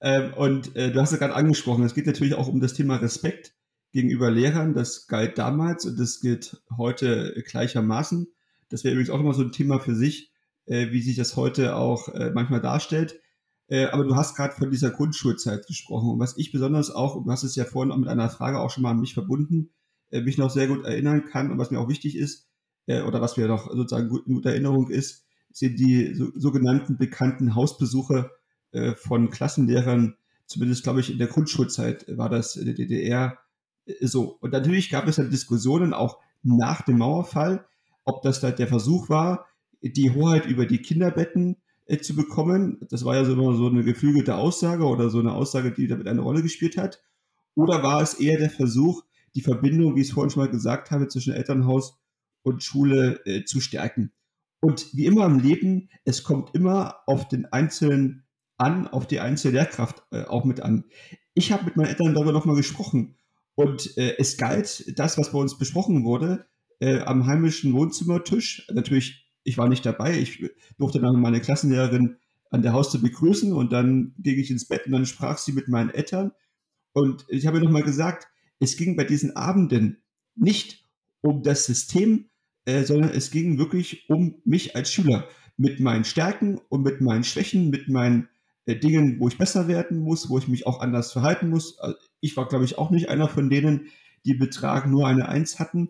Ähm, 0.04 0.34
und 0.34 0.76
äh, 0.76 0.92
du 0.92 1.00
hast 1.00 1.14
es 1.14 1.20
gerade 1.20 1.36
angesprochen, 1.36 1.84
es 1.84 1.94
geht 1.94 2.08
natürlich 2.08 2.34
auch 2.34 2.48
um 2.48 2.60
das 2.60 2.74
Thema 2.74 2.98
Respekt 2.98 3.56
gegenüber 3.94 4.30
Lehrern. 4.30 4.74
Das 4.74 5.08
galt 5.08 5.38
damals 5.38 5.86
und 5.86 5.98
das 5.98 6.20
gilt 6.20 6.62
heute 6.78 7.42
gleichermaßen. 7.48 8.28
Das 8.70 8.84
wäre 8.84 8.96
übrigens 8.96 9.12
auch 9.12 9.20
immer 9.20 9.34
so 9.34 9.44
ein 9.44 9.54
Thema 9.54 9.80
für 9.80 9.96
sich, 9.96 10.32
äh, 10.66 10.92
wie 10.92 11.02
sich 11.02 11.16
das 11.16 11.38
heute 11.38 11.78
auch 11.78 12.10
äh, 12.10 12.32
manchmal 12.32 12.60
darstellt. 12.60 13.20
Äh, 13.68 13.86
aber 13.86 14.04
du 14.04 14.16
hast 14.16 14.36
gerade 14.36 14.54
von 14.54 14.72
dieser 14.72 14.92
Grundschulzeit 14.92 15.68
gesprochen. 15.68 16.10
Und 16.10 16.20
was 16.20 16.38
ich 16.38 16.52
besonders 16.52 16.92
auch, 16.92 17.16
und 17.16 17.26
du 17.26 17.32
hast 17.32 17.44
es 17.44 17.56
ja 17.56 17.64
vorhin 17.64 17.92
auch 17.94 17.98
mit 17.98 18.10
einer 18.10 18.30
Frage 18.30 18.60
auch 18.60 18.72
schon 18.72 18.84
mal 18.84 18.92
an 18.92 19.00
mich 19.00 19.14
verbunden, 19.14 19.72
mich 20.12 20.38
noch 20.38 20.52
sehr 20.52 20.68
gut 20.68 20.86
erinnern 20.86 21.26
kann 21.26 21.50
und 21.50 21.58
was 21.58 21.72
mir 21.72 21.80
auch 21.80 21.90
wichtig 21.90 22.16
ist, 22.16 22.48
oder 22.86 23.20
was 23.20 23.36
mir 23.36 23.48
noch 23.48 23.72
sozusagen 23.72 24.10
gut, 24.10 24.28
in 24.28 24.36
guter 24.36 24.52
Erinnerung 24.52 24.92
ist, 24.92 25.26
sind 25.54 25.80
die 25.80 26.14
so, 26.14 26.32
sogenannten 26.36 26.98
bekannten 26.98 27.56
Hausbesuche 27.56 28.32
äh, 28.72 28.96
von 28.96 29.30
Klassenlehrern, 29.30 30.18
zumindest 30.48 30.84
glaube 30.84 31.00
ich 31.00 31.12
in 31.12 31.20
der 31.20 31.28
Grundschulzeit 31.28 32.06
war 32.18 32.28
das 32.28 32.58
in 32.58 32.66
der 32.66 32.74
DDR 32.74 33.38
äh, 33.86 34.06
so. 34.06 34.38
Und 34.42 34.52
natürlich 34.52 34.90
gab 34.90 35.08
es 35.08 35.16
dann 35.16 35.30
Diskussionen 35.30 35.94
auch 35.94 36.20
nach 36.42 36.82
dem 36.82 36.98
Mauerfall, 36.98 37.66
ob 38.04 38.22
das 38.24 38.42
da 38.42 38.52
der 38.52 38.68
Versuch 38.68 39.08
war, 39.10 39.46
die 39.82 40.12
Hoheit 40.12 40.46
über 40.46 40.66
die 40.66 40.82
Kinderbetten 40.82 41.58
äh, 41.86 42.00
zu 42.00 42.16
bekommen. 42.16 42.80
Das 42.90 43.06
war 43.06 43.16
ja 43.16 43.24
so, 43.24 43.34
immer 43.34 43.56
so 43.56 43.68
eine 43.68 43.84
geflügelte 43.84 44.36
Aussage 44.36 44.86
oder 44.86 45.10
so 45.10 45.20
eine 45.20 45.34
Aussage, 45.34 45.72
die 45.72 45.88
damit 45.88 46.08
eine 46.08 46.22
Rolle 46.22 46.42
gespielt 46.42 46.78
hat. 46.78 47.02
Oder 47.56 47.84
war 47.84 48.02
es 48.02 48.16
eher 48.16 48.40
der 48.40 48.50
Versuch, 48.50 49.04
die 49.36 49.42
Verbindung, 49.42 49.96
wie 49.96 50.02
ich 50.02 50.08
es 50.08 50.14
vorhin 50.14 50.32
schon 50.32 50.44
mal 50.44 50.52
gesagt 50.52 50.92
habe, 50.92 51.08
zwischen 51.08 51.34
Elternhaus 51.34 52.00
und 52.42 52.64
Schule 52.64 53.22
äh, 53.26 53.46
zu 53.46 53.62
stärken? 53.62 54.12
Und 54.64 54.96
wie 54.96 55.06
immer 55.08 55.26
im 55.26 55.40
Leben, 55.40 55.90
es 56.06 56.24
kommt 56.24 56.56
immer 56.56 57.00
auf 57.06 57.28
den 57.28 57.46
Einzelnen 57.52 58.24
an, 58.58 58.88
auf 58.88 59.06
die 59.08 59.20
einzelne 59.20 59.58
Lehrkraft 59.58 60.04
äh, 60.12 60.24
auch 60.24 60.46
mit 60.46 60.62
an. 60.62 60.86
Ich 61.34 61.52
habe 61.52 61.66
mit 61.66 61.76
meinen 61.76 61.88
Eltern 61.88 62.14
darüber 62.14 62.32
nochmal 62.32 62.56
gesprochen 62.56 63.18
und 63.56 63.98
äh, 63.98 64.16
es 64.18 64.38
galt 64.38 64.98
das, 64.98 65.18
was 65.18 65.34
bei 65.34 65.40
uns 65.40 65.58
besprochen 65.58 66.06
wurde, 66.06 66.46
äh, 66.80 67.00
am 67.02 67.26
heimischen 67.26 67.74
Wohnzimmertisch. 67.74 68.66
Natürlich 68.72 69.24
ich 69.44 69.58
war 69.58 69.68
nicht 69.68 69.86
dabei. 69.86 70.18
Ich 70.18 70.50
durfte 70.78 71.02
dann 71.02 71.20
meine 71.20 71.42
Klassenlehrerin 71.42 72.16
an 72.50 72.62
der 72.62 72.72
Haustür 72.72 73.02
begrüßen 73.02 73.52
und 73.52 73.74
dann 73.74 74.16
ging 74.18 74.40
ich 74.40 74.50
ins 74.50 74.70
Bett 74.70 74.86
und 74.86 74.94
dann 74.94 75.06
sprach 75.06 75.40
sie 75.40 75.52
mit 75.52 75.68
meinen 75.68 75.90
Eltern. 75.90 76.32
Und 76.94 77.26
ich 77.28 77.48
habe 77.48 77.60
nochmal 77.60 77.84
gesagt, 77.84 78.30
es 78.62 78.78
ging 78.78 78.96
bei 78.96 79.04
diesen 79.04 79.36
Abenden 79.36 80.04
nicht 80.36 80.88
um 81.20 81.44
das 81.44 81.66
System, 81.66 82.30
äh, 82.66 82.84
sondern 82.84 83.12
es 83.12 83.32
ging 83.32 83.58
wirklich 83.58 84.10
um 84.10 84.36
mich 84.46 84.76
als 84.76 84.92
Schüler 84.92 85.28
mit 85.58 85.80
meinen 85.80 86.04
Stärken 86.04 86.60
und 86.70 86.84
mit 86.84 87.02
meinen 87.02 87.24
Schwächen, 87.24 87.70
mit 87.70 87.88
meinen 87.88 88.30
äh, 88.66 88.76
Dingen, 88.76 89.20
wo 89.20 89.28
ich 89.28 89.38
besser 89.38 89.68
werden 89.68 89.98
muss, 89.98 90.30
wo 90.30 90.38
ich 90.38 90.48
mich 90.48 90.66
auch 90.66 90.80
anders 90.80 91.12
verhalten 91.12 91.50
muss. 91.50 91.80
Also 91.80 91.98
ich 92.20 92.36
war, 92.38 92.48
glaube 92.48 92.66
ich, 92.66 92.78
auch 92.78 92.92
nicht 92.92 93.10
einer 93.10 93.28
von 93.28 93.50
denen, 93.50 93.88
die 94.26 94.34
Betrag 94.34 94.88
nur 94.88 95.08
eine 95.08 95.28
Eins 95.28 95.60
hatten. 95.60 95.90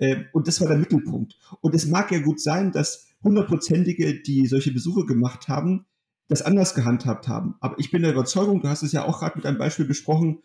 Ähm, 0.00 0.26
und 0.32 0.48
das 0.48 0.60
war 0.60 0.68
der 0.68 0.78
Mittelpunkt. 0.78 1.38
Und 1.60 1.74
es 1.74 1.86
mag 1.86 2.10
ja 2.10 2.18
gut 2.18 2.40
sein, 2.40 2.72
dass 2.72 3.08
hundertprozentige, 3.22 4.22
die 4.22 4.46
solche 4.46 4.72
Besuche 4.72 5.06
gemacht 5.06 5.48
haben, 5.48 5.86
das 6.28 6.42
anders 6.42 6.74
gehandhabt 6.74 7.28
haben. 7.28 7.54
Aber 7.60 7.78
ich 7.78 7.90
bin 7.90 8.02
der 8.02 8.12
Überzeugung, 8.12 8.62
du 8.62 8.68
hast 8.68 8.82
es 8.82 8.92
ja 8.92 9.04
auch 9.04 9.20
gerade 9.20 9.36
mit 9.36 9.46
einem 9.46 9.58
Beispiel 9.58 9.84
besprochen, 9.84 10.42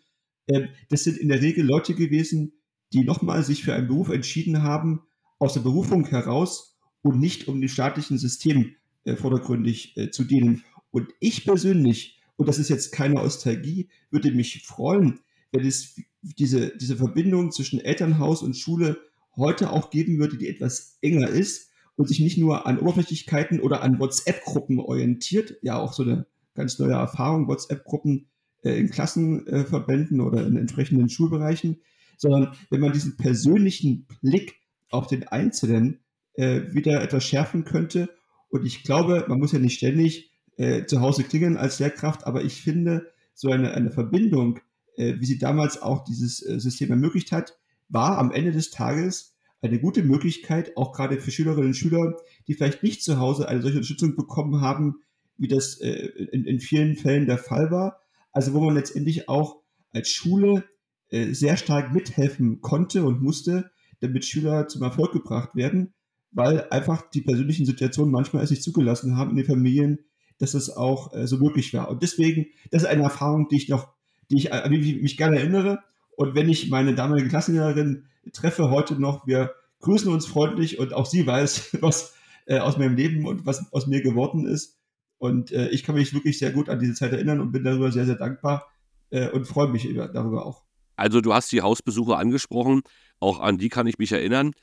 ähm, 0.48 0.70
das 0.90 1.04
sind 1.04 1.18
in 1.18 1.30
der 1.30 1.42
Regel 1.42 1.66
Leute 1.66 1.96
gewesen, 1.96 2.54
die 2.94 3.04
nochmal 3.04 3.44
sich 3.44 3.64
für 3.64 3.74
einen 3.74 3.88
Beruf 3.88 4.10
entschieden 4.10 4.64
haben, 4.64 5.04
aus 5.40 5.54
der 5.54 5.62
Berufung 5.62 6.06
heraus 6.06 6.78
und 7.02 7.20
nicht 7.20 7.48
um 7.48 7.60
dem 7.60 7.70
staatlichen 7.70 8.18
System 8.18 8.76
äh, 9.06 9.16
vordergründig 9.16 9.98
äh, 9.98 10.12
zu 10.12 10.24
dienen. 10.24 10.64
Und 10.92 11.10
ich 11.20 11.46
persönlich, 11.46 12.22
und 12.36 12.48
das 12.48 12.60
ist 12.60 12.70
jetzt 12.70 12.92
keine 12.92 13.16
Nostalgie, 13.16 13.90
würde 14.12 14.32
mich 14.32 14.64
freuen, 14.64 15.20
wenn 15.52 15.66
es 15.66 15.96
diese, 16.22 16.76
diese 16.78 16.98
Verbindung 16.98 17.52
zwischen 17.52 17.80
Elternhaus 17.80 18.44
und 18.44 18.56
Schule 18.56 19.00
heute 19.36 19.72
auch 19.72 19.90
geben 19.90 20.20
würde, 20.20 20.38
die 20.38 20.50
etwas 20.50 20.98
enger 21.02 21.30
ist 21.30 21.70
und 21.96 22.08
sich 22.08 22.20
nicht 22.20 22.38
nur 22.38 22.68
an 22.68 22.80
Oberflächlichkeiten 22.80 23.60
oder 23.60 23.82
an 23.82 24.00
WhatsApp-Gruppen 24.00 24.80
orientiert. 24.80 25.58
Ja, 25.62 25.80
auch 25.80 25.94
so 25.94 26.04
eine 26.04 26.28
ganz 26.54 26.78
neue 26.80 26.94
Erfahrung, 26.94 27.48
WhatsApp-Gruppen 27.48 28.28
äh, 28.64 28.78
in 28.78 28.90
Klassenverbänden 28.90 30.20
äh, 30.20 30.24
oder 30.24 30.46
in 30.46 30.58
entsprechenden 30.58 31.10
Schulbereichen, 31.10 31.82
sondern 32.18 32.54
wenn 32.70 32.82
man 32.82 32.94
diesen 32.94 33.16
persönlichen 33.16 34.08
Blick 34.22 34.59
auf 34.90 35.08
den 35.08 35.28
Einzelnen 35.28 36.00
äh, 36.34 36.62
wieder 36.72 37.02
etwas 37.02 37.26
schärfen 37.26 37.66
könnte. 37.66 38.10
Und 38.50 38.66
ich 38.66 38.84
glaube, 38.84 39.26
man 39.28 39.40
muss 39.40 39.52
ja 39.52 39.60
nicht 39.60 39.78
ständig 39.78 40.32
äh, 40.58 40.86
zu 40.86 41.02
Hause 41.02 41.24
klingen 41.24 41.58
als 41.58 41.80
Lehrkraft, 41.80 42.26
aber 42.26 42.44
ich 42.44 42.62
finde, 42.62 43.12
so 43.34 43.50
eine, 43.50 43.74
eine 43.74 43.92
Verbindung, 43.92 44.60
äh, 44.98 45.16
wie 45.20 45.26
sie 45.26 45.38
damals 45.38 45.82
auch 45.82 46.04
dieses 46.04 46.46
äh, 46.46 46.60
System 46.60 46.90
ermöglicht 46.90 47.32
hat, 47.32 47.58
war 47.88 48.18
am 48.18 48.32
Ende 48.32 48.52
des 48.52 48.70
Tages 48.70 49.36
eine 49.62 49.80
gute 49.80 50.04
Möglichkeit, 50.04 50.76
auch 50.76 50.94
gerade 50.94 51.20
für 51.20 51.32
Schülerinnen 51.32 51.68
und 51.68 51.76
Schüler, 51.76 52.16
die 52.48 52.54
vielleicht 52.54 52.84
nicht 52.84 53.04
zu 53.04 53.18
Hause 53.20 53.48
eine 53.48 53.62
solche 53.62 53.78
Unterstützung 53.78 54.16
bekommen 54.16 54.62
haben, 54.62 55.02
wie 55.38 55.48
das 55.48 55.80
äh, 55.80 56.08
in, 56.32 56.46
in, 56.46 56.60
vielen 56.60 56.96
Fällen 56.96 57.26
der 57.26 57.38
Fall 57.38 57.72
war. 57.72 58.02
Also 58.32 58.54
wo 58.54 58.62
man 58.62 58.76
letztendlich 58.76 59.30
auch 59.30 59.62
als 59.92 60.10
Schule 60.10 60.66
äh, 61.10 61.34
sehr 61.34 61.58
stark 61.58 61.94
mithelfen 61.94 62.62
konnte 62.62 63.04
und 63.04 63.22
musste, 63.22 63.72
damit 64.02 64.26
Schüler 64.26 64.68
zum 64.68 64.84
Erfolg 64.84 65.12
gebracht 65.12 65.56
werden, 65.56 65.94
weil 66.32 66.68
einfach 66.70 67.10
die 67.10 67.22
persönlichen 67.22 67.66
Situationen 67.66 68.12
manchmal 68.12 68.44
es 68.44 68.50
nicht 68.50 68.64
zugelassen 68.64 69.18
haben 69.18 69.32
in 69.32 69.38
den 69.38 69.46
Familien, 69.46 70.00
dass 70.38 70.54
es 70.54 70.70
auch 70.70 71.14
äh, 71.14 71.28
so 71.28 71.38
möglich 71.38 71.74
war. 71.74 71.90
Und 71.90 72.04
deswegen, 72.04 72.48
das 72.72 72.84
ist 72.84 72.88
eine 72.88 73.04
Erfahrung, 73.04 73.48
die 73.50 73.58
ich 73.58 73.70
noch, 73.70 73.94
die 74.32 74.38
ich, 74.38 74.54
an 74.54 74.72
die 74.72 74.96
ich 74.96 75.02
mich 75.02 75.18
gerne 75.18 75.38
erinnere 75.38 75.80
und 76.20 76.36
wenn 76.36 76.50
ich 76.50 76.70
meine 76.70 76.94
damalige 76.94 77.30
Klassenlehrerin 77.30 78.04
treffe 78.34 78.70
heute 78.70 79.00
noch, 79.00 79.26
wir 79.26 79.56
grüßen 79.80 80.12
uns 80.12 80.26
freundlich 80.26 80.78
und 80.78 80.94
auch 80.94 81.06
sie 81.06 81.26
weiß, 81.26 81.78
was 81.82 82.14
äh, 82.46 82.60
aus 82.60 82.78
meinem 82.78 82.98
Leben 82.98 83.26
und 83.26 83.46
was 83.46 83.72
aus 83.72 83.88
mir 83.88 84.02
geworden 84.02 84.46
ist. 84.46 84.82
Und 85.18 85.54
äh, 85.54 85.70
ich 85.70 85.84
kann 85.84 85.96
mich 85.96 86.14
wirklich 86.14 86.38
sehr 86.38 86.52
gut 86.52 86.68
an 86.68 86.80
diese 86.80 86.94
Zeit 86.94 87.14
erinnern 87.14 87.40
und 87.40 87.54
bin 87.54 87.64
darüber 87.64 87.90
sehr, 87.94 88.06
sehr 88.06 88.18
dankbar 88.18 88.68
äh, 89.12 89.30
und 89.30 89.48
freue 89.48 89.70
mich 89.70 89.86
über, 89.86 90.10
darüber 90.10 90.46
auch. 90.46 90.66
Also 90.98 91.22
du 91.22 91.34
hast 91.34 91.54
die 91.54 91.62
Hausbesuche 91.62 92.18
angesprochen, 92.18 92.82
auch 93.20 93.40
an 93.40 93.58
die 93.58 93.70
kann 93.70 93.88
ich 93.88 93.98
mich 93.98 94.12
erinnern. 94.12 94.54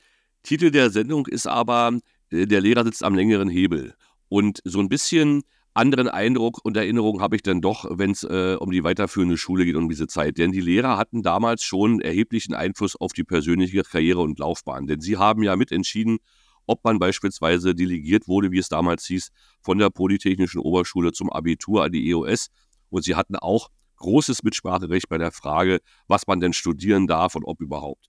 Titel 0.43 0.71
der 0.71 0.89
Sendung 0.89 1.27
ist 1.27 1.47
aber, 1.47 1.99
äh, 2.31 2.45
der 2.45 2.61
Lehrer 2.61 2.83
sitzt 2.83 3.03
am 3.03 3.15
längeren 3.15 3.49
Hebel. 3.49 3.95
Und 4.29 4.61
so 4.65 4.79
ein 4.79 4.89
bisschen 4.89 5.43
anderen 5.73 6.07
Eindruck 6.07 6.65
und 6.65 6.75
Erinnerung 6.75 7.21
habe 7.21 7.35
ich 7.35 7.43
dann 7.43 7.61
doch, 7.61 7.85
wenn 7.89 8.11
es 8.11 8.23
äh, 8.23 8.57
um 8.59 8.71
die 8.71 8.83
weiterführende 8.83 9.37
Schule 9.37 9.63
geht, 9.63 9.75
um 9.75 9.89
diese 9.89 10.07
Zeit. 10.07 10.37
Denn 10.37 10.51
die 10.51 10.61
Lehrer 10.61 10.97
hatten 10.97 11.21
damals 11.21 11.63
schon 11.63 12.01
erheblichen 12.01 12.55
Einfluss 12.55 12.95
auf 12.95 13.13
die 13.13 13.23
persönliche 13.23 13.83
Karriere 13.83 14.21
und 14.21 14.39
Laufbahn. 14.39 14.87
Denn 14.87 15.01
sie 15.01 15.17
haben 15.17 15.43
ja 15.43 15.55
mitentschieden, 15.55 16.17
ob 16.65 16.83
man 16.83 16.97
beispielsweise 16.97 17.75
delegiert 17.75 18.27
wurde, 18.27 18.51
wie 18.51 18.57
es 18.57 18.69
damals 18.69 19.05
hieß, 19.05 19.29
von 19.61 19.77
der 19.77 19.89
Polytechnischen 19.89 20.61
Oberschule 20.61 21.11
zum 21.11 21.31
Abitur 21.31 21.83
an 21.83 21.91
die 21.91 22.09
EOS. 22.09 22.47
Und 22.89 23.03
sie 23.03 23.15
hatten 23.15 23.35
auch 23.35 23.69
großes 23.97 24.43
Mitspracherecht 24.43 25.09
bei 25.09 25.17
der 25.17 25.31
Frage, 25.31 25.79
was 26.07 26.25
man 26.27 26.39
denn 26.39 26.53
studieren 26.53 27.07
darf 27.07 27.35
und 27.35 27.43
ob 27.43 27.61
überhaupt. 27.61 28.07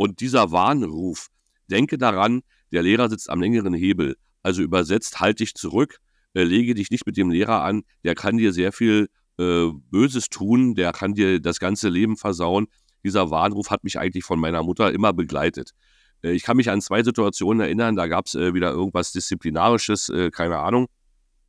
Und 0.00 0.20
dieser 0.20 0.50
Warnruf, 0.50 1.26
denke 1.66 1.98
daran, 1.98 2.40
der 2.72 2.82
Lehrer 2.82 3.10
sitzt 3.10 3.28
am 3.28 3.38
längeren 3.38 3.74
Hebel, 3.74 4.16
also 4.42 4.62
übersetzt, 4.62 5.20
halt 5.20 5.40
dich 5.40 5.52
zurück, 5.52 5.98
äh, 6.32 6.42
lege 6.42 6.72
dich 6.72 6.90
nicht 6.90 7.04
mit 7.04 7.18
dem 7.18 7.28
Lehrer 7.28 7.62
an, 7.62 7.82
der 8.02 8.14
kann 8.14 8.38
dir 8.38 8.54
sehr 8.54 8.72
viel 8.72 9.10
äh, 9.38 9.66
Böses 9.90 10.30
tun, 10.30 10.74
der 10.74 10.92
kann 10.92 11.12
dir 11.12 11.38
das 11.38 11.60
ganze 11.60 11.90
Leben 11.90 12.16
versauen. 12.16 12.68
Dieser 13.04 13.30
Warnruf 13.30 13.68
hat 13.68 13.84
mich 13.84 13.98
eigentlich 13.98 14.24
von 14.24 14.40
meiner 14.40 14.62
Mutter 14.62 14.90
immer 14.90 15.12
begleitet. 15.12 15.72
Äh, 16.22 16.30
ich 16.30 16.44
kann 16.44 16.56
mich 16.56 16.70
an 16.70 16.80
zwei 16.80 17.02
Situationen 17.02 17.60
erinnern, 17.60 17.94
da 17.94 18.06
gab 18.06 18.24
es 18.24 18.34
äh, 18.34 18.54
wieder 18.54 18.70
irgendwas 18.70 19.12
Disziplinarisches, 19.12 20.08
äh, 20.08 20.30
keine 20.30 20.60
Ahnung. 20.60 20.86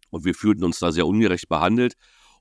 Und 0.10 0.26
wir 0.26 0.36
fühlten 0.36 0.66
uns 0.66 0.78
da 0.78 0.92
sehr 0.92 1.08
ungerecht 1.08 1.48
behandelt. 1.48 1.94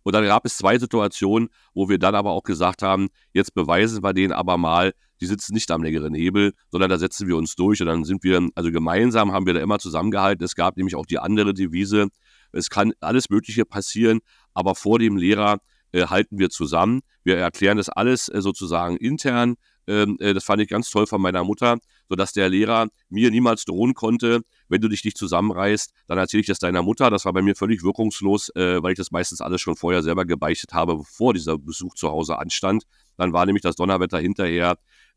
Und 0.02 0.16
dann 0.16 0.24
gab 0.24 0.44
es 0.44 0.56
zwei 0.56 0.76
Situationen, 0.76 1.50
wo 1.72 1.88
wir 1.88 2.00
dann 2.00 2.16
aber 2.16 2.32
auch 2.32 2.42
gesagt 2.42 2.82
haben, 2.82 3.10
jetzt 3.32 3.54
beweisen 3.54 4.02
wir 4.02 4.12
denen 4.12 4.32
aber 4.32 4.56
mal, 4.58 4.92
die 5.20 5.26
sitzen 5.26 5.54
nicht 5.54 5.70
am 5.70 5.82
längeren 5.82 6.14
Hebel, 6.14 6.52
sondern 6.70 6.90
da 6.90 6.98
setzen 6.98 7.28
wir 7.28 7.36
uns 7.36 7.54
durch 7.54 7.80
und 7.80 7.86
dann 7.86 8.04
sind 8.04 8.22
wir, 8.24 8.48
also 8.54 8.70
gemeinsam 8.70 9.32
haben 9.32 9.46
wir 9.46 9.54
da 9.54 9.60
immer 9.60 9.78
zusammengehalten. 9.78 10.44
Es 10.44 10.54
gab 10.54 10.76
nämlich 10.76 10.96
auch 10.96 11.06
die 11.06 11.18
andere 11.18 11.54
Devise, 11.54 12.08
es 12.52 12.70
kann 12.70 12.92
alles 13.00 13.30
Mögliche 13.30 13.64
passieren, 13.64 14.20
aber 14.54 14.74
vor 14.74 14.98
dem 14.98 15.16
Lehrer 15.16 15.58
äh, 15.92 16.06
halten 16.06 16.38
wir 16.38 16.50
zusammen. 16.50 17.00
Wir 17.24 17.36
erklären 17.36 17.76
das 17.76 17.88
alles 17.88 18.28
äh, 18.28 18.40
sozusagen 18.40 18.96
intern. 18.96 19.56
Ähm, 19.86 20.16
äh, 20.20 20.34
das 20.34 20.44
fand 20.44 20.62
ich 20.62 20.68
ganz 20.68 20.90
toll 20.90 21.06
von 21.06 21.20
meiner 21.20 21.44
Mutter, 21.44 21.78
sodass 22.08 22.32
der 22.32 22.48
Lehrer 22.48 22.88
mir 23.08 23.30
niemals 23.30 23.64
drohen 23.64 23.94
konnte, 23.94 24.42
wenn 24.68 24.80
du 24.80 24.88
dich 24.88 25.04
nicht 25.04 25.16
zusammenreißt, 25.16 25.92
dann 26.06 26.18
erzähle 26.18 26.42
ich 26.42 26.46
das 26.46 26.58
deiner 26.58 26.82
Mutter. 26.82 27.10
Das 27.10 27.24
war 27.24 27.32
bei 27.32 27.42
mir 27.42 27.56
völlig 27.56 27.82
wirkungslos, 27.82 28.50
äh, 28.54 28.82
weil 28.82 28.92
ich 28.92 28.98
das 28.98 29.10
meistens 29.10 29.40
alles 29.40 29.60
schon 29.60 29.76
vorher 29.76 30.02
selber 30.02 30.24
gebeichtet 30.24 30.72
habe, 30.72 30.96
bevor 30.96 31.34
dieser 31.34 31.58
Besuch 31.58 31.94
zu 31.94 32.08
Hause 32.10 32.38
anstand. 32.38 32.84
Dann 33.16 33.32
war 33.32 33.46
nämlich 33.46 33.62
das 33.62 33.76
Donnerwetter 33.76 34.18
hinterher 34.18 34.76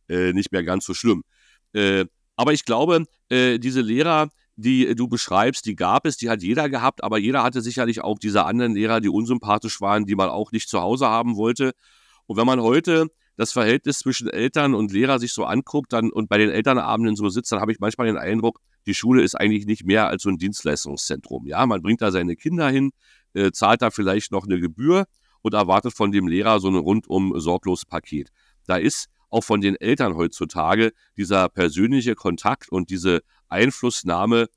äh, 0.09 0.33
nicht 0.33 0.51
mehr 0.51 0.63
ganz 0.63 0.85
so 0.85 0.93
schlimm. 0.93 1.23
Äh, 1.73 2.05
aber 2.35 2.53
ich 2.53 2.65
glaube, 2.65 3.05
äh, 3.29 3.59
diese 3.59 3.81
Lehrer, 3.81 4.29
die 4.55 4.95
du 4.95 5.07
beschreibst, 5.07 5.65
die 5.65 5.75
gab 5.75 6.05
es, 6.05 6.17
die 6.17 6.29
hat 6.29 6.41
jeder 6.41 6.69
gehabt, 6.69 7.03
aber 7.03 7.17
jeder 7.17 7.43
hatte 7.43 7.61
sicherlich 7.61 8.01
auch 8.01 8.19
diese 8.19 8.45
anderen 8.45 8.73
Lehrer, 8.73 9.01
die 9.01 9.09
unsympathisch 9.09 9.81
waren, 9.81 10.05
die 10.05 10.15
man 10.15 10.29
auch 10.29 10.51
nicht 10.51 10.69
zu 10.69 10.81
Hause 10.81 11.07
haben 11.07 11.35
wollte. 11.35 11.73
Und 12.25 12.37
wenn 12.37 12.45
man 12.45 12.61
heute 12.61 13.07
das 13.35 13.51
Verhältnis 13.51 13.99
zwischen 13.99 14.29
Eltern 14.29 14.75
und 14.75 14.91
Lehrer 14.91 15.19
sich 15.19 15.33
so 15.33 15.45
anguckt 15.45 15.91
dann, 15.93 16.11
und 16.11 16.29
bei 16.29 16.37
den 16.37 16.49
Elternabenden 16.49 17.15
so 17.15 17.29
sitzt, 17.29 17.51
dann 17.51 17.61
habe 17.61 17.71
ich 17.71 17.79
manchmal 17.79 18.07
den 18.07 18.17
Eindruck, 18.17 18.59
die 18.85 18.93
Schule 18.93 19.23
ist 19.23 19.35
eigentlich 19.35 19.65
nicht 19.65 19.85
mehr 19.85 20.07
als 20.07 20.23
so 20.23 20.29
ein 20.29 20.37
Dienstleistungszentrum. 20.37 21.47
Ja, 21.47 21.65
man 21.65 21.81
bringt 21.81 22.01
da 22.01 22.11
seine 22.11 22.35
Kinder 22.35 22.69
hin, 22.69 22.91
äh, 23.33 23.51
zahlt 23.51 23.81
da 23.81 23.89
vielleicht 23.89 24.31
noch 24.31 24.45
eine 24.45 24.59
Gebühr 24.59 25.05
und 25.41 25.53
erwartet 25.53 25.93
von 25.93 26.11
dem 26.11 26.27
Lehrer 26.27 26.59
so 26.59 26.67
ein 26.67 26.75
rundum 26.75 27.39
sorglos 27.39 27.85
Paket. 27.85 28.29
Da 28.67 28.77
ist 28.77 29.07
auch 29.34 29.43
von 29.43 29.62
den 29.62 29.76
Eltern 29.76 30.15
heutzutage 30.15 30.93
dieser 31.17 31.50
persönliche 31.50 32.15
Kontakt 32.15 32.69
und 32.69 32.89
diese 32.89 33.22
Einflussnahme 33.50 34.48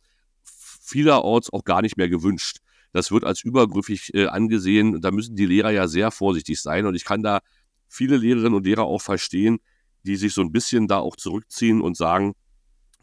vielerorts 0.43 1.53
auch 1.53 1.65
gar 1.65 1.83
nicht 1.83 1.97
mehr 1.97 2.09
gewünscht. 2.09 2.59
Das 2.93 3.11
wird 3.11 3.25
als 3.25 3.43
übergriffig 3.43 4.15
äh, 4.15 4.27
angesehen. 4.27 5.01
Da 5.01 5.11
müssen 5.11 5.37
die 5.37 5.47
Lehrer 5.47 5.71
ja 5.71 5.89
sehr 5.89 6.11
vorsichtig 6.11 6.61
sein. 6.61 6.87
Und 6.87 6.95
ich 6.95 7.05
kann 7.05 7.23
da 7.23 7.41
viele 7.89 8.17
Lehrerinnen 8.17 8.55
und 8.55 8.65
Lehrer 8.65 8.85
auch 8.85 9.03
verstehen, 9.03 9.59
die 10.05 10.17
sich 10.17 10.33
so 10.33 10.41
ein 10.41 10.53
bisschen 10.53 10.87
da 10.87 10.99
auch 10.99 11.17
zurückziehen 11.17 11.81
und 11.81 11.97
sagen, 11.97 12.35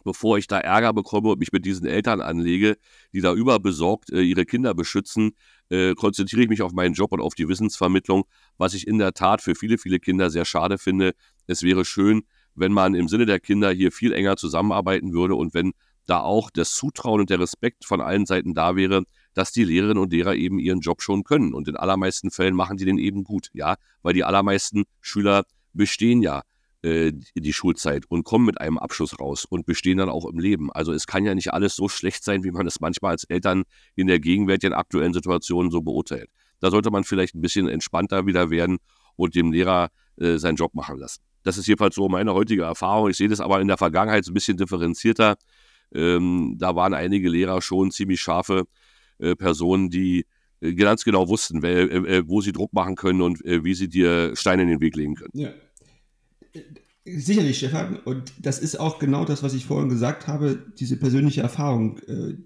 bevor 0.03 0.37
ich 0.37 0.47
da 0.47 0.59
Ärger 0.59 0.93
bekomme 0.93 1.29
und 1.29 1.39
mich 1.39 1.51
mit 1.51 1.65
diesen 1.65 1.85
Eltern 1.85 2.21
anlege, 2.21 2.77
die 3.13 3.21
da 3.21 3.33
überbesorgt 3.33 4.11
äh, 4.11 4.21
ihre 4.21 4.45
Kinder 4.45 4.73
beschützen, 4.73 5.31
äh, 5.69 5.95
konzentriere 5.95 6.43
ich 6.43 6.49
mich 6.49 6.61
auf 6.61 6.73
meinen 6.73 6.93
Job 6.93 7.11
und 7.11 7.21
auf 7.21 7.35
die 7.35 7.47
Wissensvermittlung, 7.47 8.25
was 8.57 8.73
ich 8.73 8.87
in 8.87 8.97
der 8.97 9.13
Tat 9.13 9.41
für 9.41 9.55
viele, 9.55 9.77
viele 9.77 9.99
Kinder 9.99 10.29
sehr 10.29 10.45
schade 10.45 10.77
finde. 10.77 11.13
Es 11.47 11.63
wäre 11.63 11.85
schön, 11.85 12.23
wenn 12.55 12.71
man 12.71 12.95
im 12.95 13.07
Sinne 13.07 13.25
der 13.25 13.39
Kinder 13.39 13.71
hier 13.71 13.91
viel 13.91 14.13
enger 14.13 14.37
zusammenarbeiten 14.37 15.13
würde 15.13 15.35
und 15.35 15.53
wenn 15.53 15.73
da 16.05 16.19
auch 16.19 16.49
das 16.49 16.71
Zutrauen 16.75 17.21
und 17.21 17.29
der 17.29 17.39
Respekt 17.39 17.85
von 17.85 18.01
allen 18.01 18.25
Seiten 18.25 18.53
da 18.53 18.75
wäre, 18.75 19.03
dass 19.33 19.51
die 19.51 19.63
Lehrerinnen 19.63 20.01
und 20.01 20.11
Lehrer 20.11 20.35
eben 20.35 20.59
ihren 20.59 20.81
Job 20.81 21.01
schon 21.01 21.23
können. 21.23 21.53
Und 21.53 21.67
in 21.67 21.75
allermeisten 21.75 22.29
Fällen 22.29 22.55
machen 22.55 22.77
die 22.77 22.85
den 22.85 22.97
eben 22.97 23.23
gut, 23.23 23.49
ja, 23.53 23.75
weil 24.01 24.13
die 24.13 24.23
allermeisten 24.23 24.83
Schüler 25.01 25.45
bestehen 25.73 26.21
ja 26.21 26.43
äh, 26.81 27.13
die 27.35 27.53
Schulzeit 27.53 28.05
und 28.09 28.25
kommen 28.25 28.45
mit 28.45 28.59
einem 28.59 28.77
Abschluss 28.77 29.19
raus 29.19 29.45
und 29.45 29.65
bestehen 29.65 29.97
dann 29.97 30.09
auch 30.09 30.25
im 30.25 30.39
Leben. 30.39 30.71
Also 30.71 30.91
es 30.91 31.07
kann 31.07 31.25
ja 31.25 31.33
nicht 31.33 31.53
alles 31.53 31.75
so 31.75 31.87
schlecht 31.87 32.23
sein, 32.23 32.43
wie 32.43 32.51
man 32.51 32.67
es 32.67 32.79
manchmal 32.79 33.11
als 33.11 33.23
Eltern 33.23 33.63
in 33.95 34.07
der 34.07 34.19
gegenwärtigen 34.19 34.73
aktuellen 34.73 35.13
Situation 35.13 35.71
so 35.71 35.81
beurteilt. 35.81 36.29
Da 36.59 36.69
sollte 36.69 36.91
man 36.91 37.03
vielleicht 37.03 37.35
ein 37.35 37.41
bisschen 37.41 37.67
entspannter 37.67 38.25
wieder 38.25 38.49
werden 38.49 38.79
und 39.15 39.35
dem 39.35 39.51
Lehrer 39.51 39.89
äh, 40.17 40.37
seinen 40.37 40.57
Job 40.57 40.73
machen 40.75 40.97
lassen. 40.99 41.21
Das 41.43 41.57
ist 41.57 41.67
jedenfalls 41.67 41.95
so 41.95 42.07
meine 42.09 42.33
heutige 42.33 42.63
Erfahrung. 42.63 43.09
Ich 43.09 43.17
sehe 43.17 43.27
das 43.27 43.39
aber 43.39 43.61
in 43.61 43.67
der 43.67 43.77
Vergangenheit 43.77 44.25
so 44.25 44.31
ein 44.31 44.33
bisschen 44.33 44.57
differenzierter. 44.57 45.35
Ähm, 45.93 46.55
da 46.57 46.75
waren 46.75 46.93
einige 46.93 47.29
Lehrer 47.29 47.61
schon 47.61 47.91
ziemlich 47.91 48.21
scharfe 48.21 48.65
äh, 49.19 49.35
Personen, 49.35 49.89
die 49.89 50.25
äh, 50.61 50.73
ganz 50.73 51.03
genau 51.03 51.27
wussten, 51.27 51.63
äh, 51.63 51.83
äh, 51.83 52.23
wo 52.27 52.41
sie 52.41 52.51
Druck 52.51 52.73
machen 52.73 52.95
können 52.95 53.21
und 53.21 53.39
wie 53.43 53.73
sie 53.73 53.89
dir 53.89 54.35
Steine 54.35 54.63
in 54.63 54.69
den 54.69 54.81
Weg 54.81 54.95
legen 54.95 55.15
können. 55.15 55.31
Ja. 55.33 55.49
Sicherlich, 57.05 57.57
Stefan. 57.57 57.97
Und 57.97 58.33
das 58.39 58.59
ist 58.59 58.79
auch 58.79 58.97
genau 58.97 59.25
das, 59.25 59.43
was 59.43 59.53
ich 59.53 59.65
vorhin 59.65 59.89
gesagt 59.89 60.27
habe, 60.27 60.71
diese 60.79 60.97
persönliche 60.97 61.41
Erfahrung, 61.41 61.99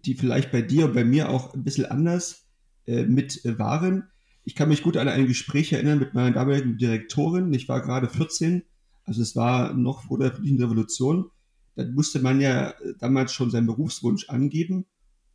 die 0.04 0.16
vielleicht 0.16 0.52
bei 0.52 0.64
dir 0.64 0.86
und 0.86 0.96
bei 0.96 1.04
mir 1.04 1.30
auch 1.30 1.54
ein 1.54 1.64
bisschen 1.64 1.86
anders 1.86 2.48
mit 2.88 3.42
waren. 3.44 4.10
Ich 4.46 4.56
kann 4.56 4.70
mich 4.70 4.82
gut 4.82 4.98
an 4.98 5.10
ein 5.10 5.28
Gespräch 5.28 5.74
erinnern 5.74 6.00
mit 6.00 6.16
meiner 6.16 6.32
damaligen 6.32 6.78
Direktorin. 6.78 7.54
Ich 7.54 7.70
war 7.70 7.82
gerade 7.82 8.10
14, 8.10 8.64
also 9.08 9.22
es 9.22 9.36
war 9.36 9.74
noch 9.74 10.04
vor 10.04 10.20
der 10.20 10.32
friedlichen 10.32 10.62
Revolution. 10.62 11.32
Da 11.76 11.86
musste 11.86 12.20
man 12.20 12.42
ja 12.42 12.74
damals 13.00 13.34
schon 13.34 13.50
seinen 13.50 13.68
Berufswunsch 13.68 14.30
angeben. 14.30 14.86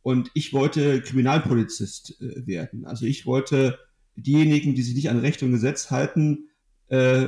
Und 0.03 0.29
ich 0.33 0.53
wollte 0.53 1.01
Kriminalpolizist 1.01 2.21
äh, 2.21 2.45
werden. 2.45 2.85
Also 2.85 3.05
ich 3.05 3.25
wollte 3.25 3.79
diejenigen, 4.15 4.75
die 4.75 4.83
sich 4.83 4.95
nicht 4.95 5.09
an 5.09 5.19
Recht 5.19 5.41
und 5.41 5.51
Gesetz 5.51 5.89
halten, 5.89 6.49
äh, 6.89 7.27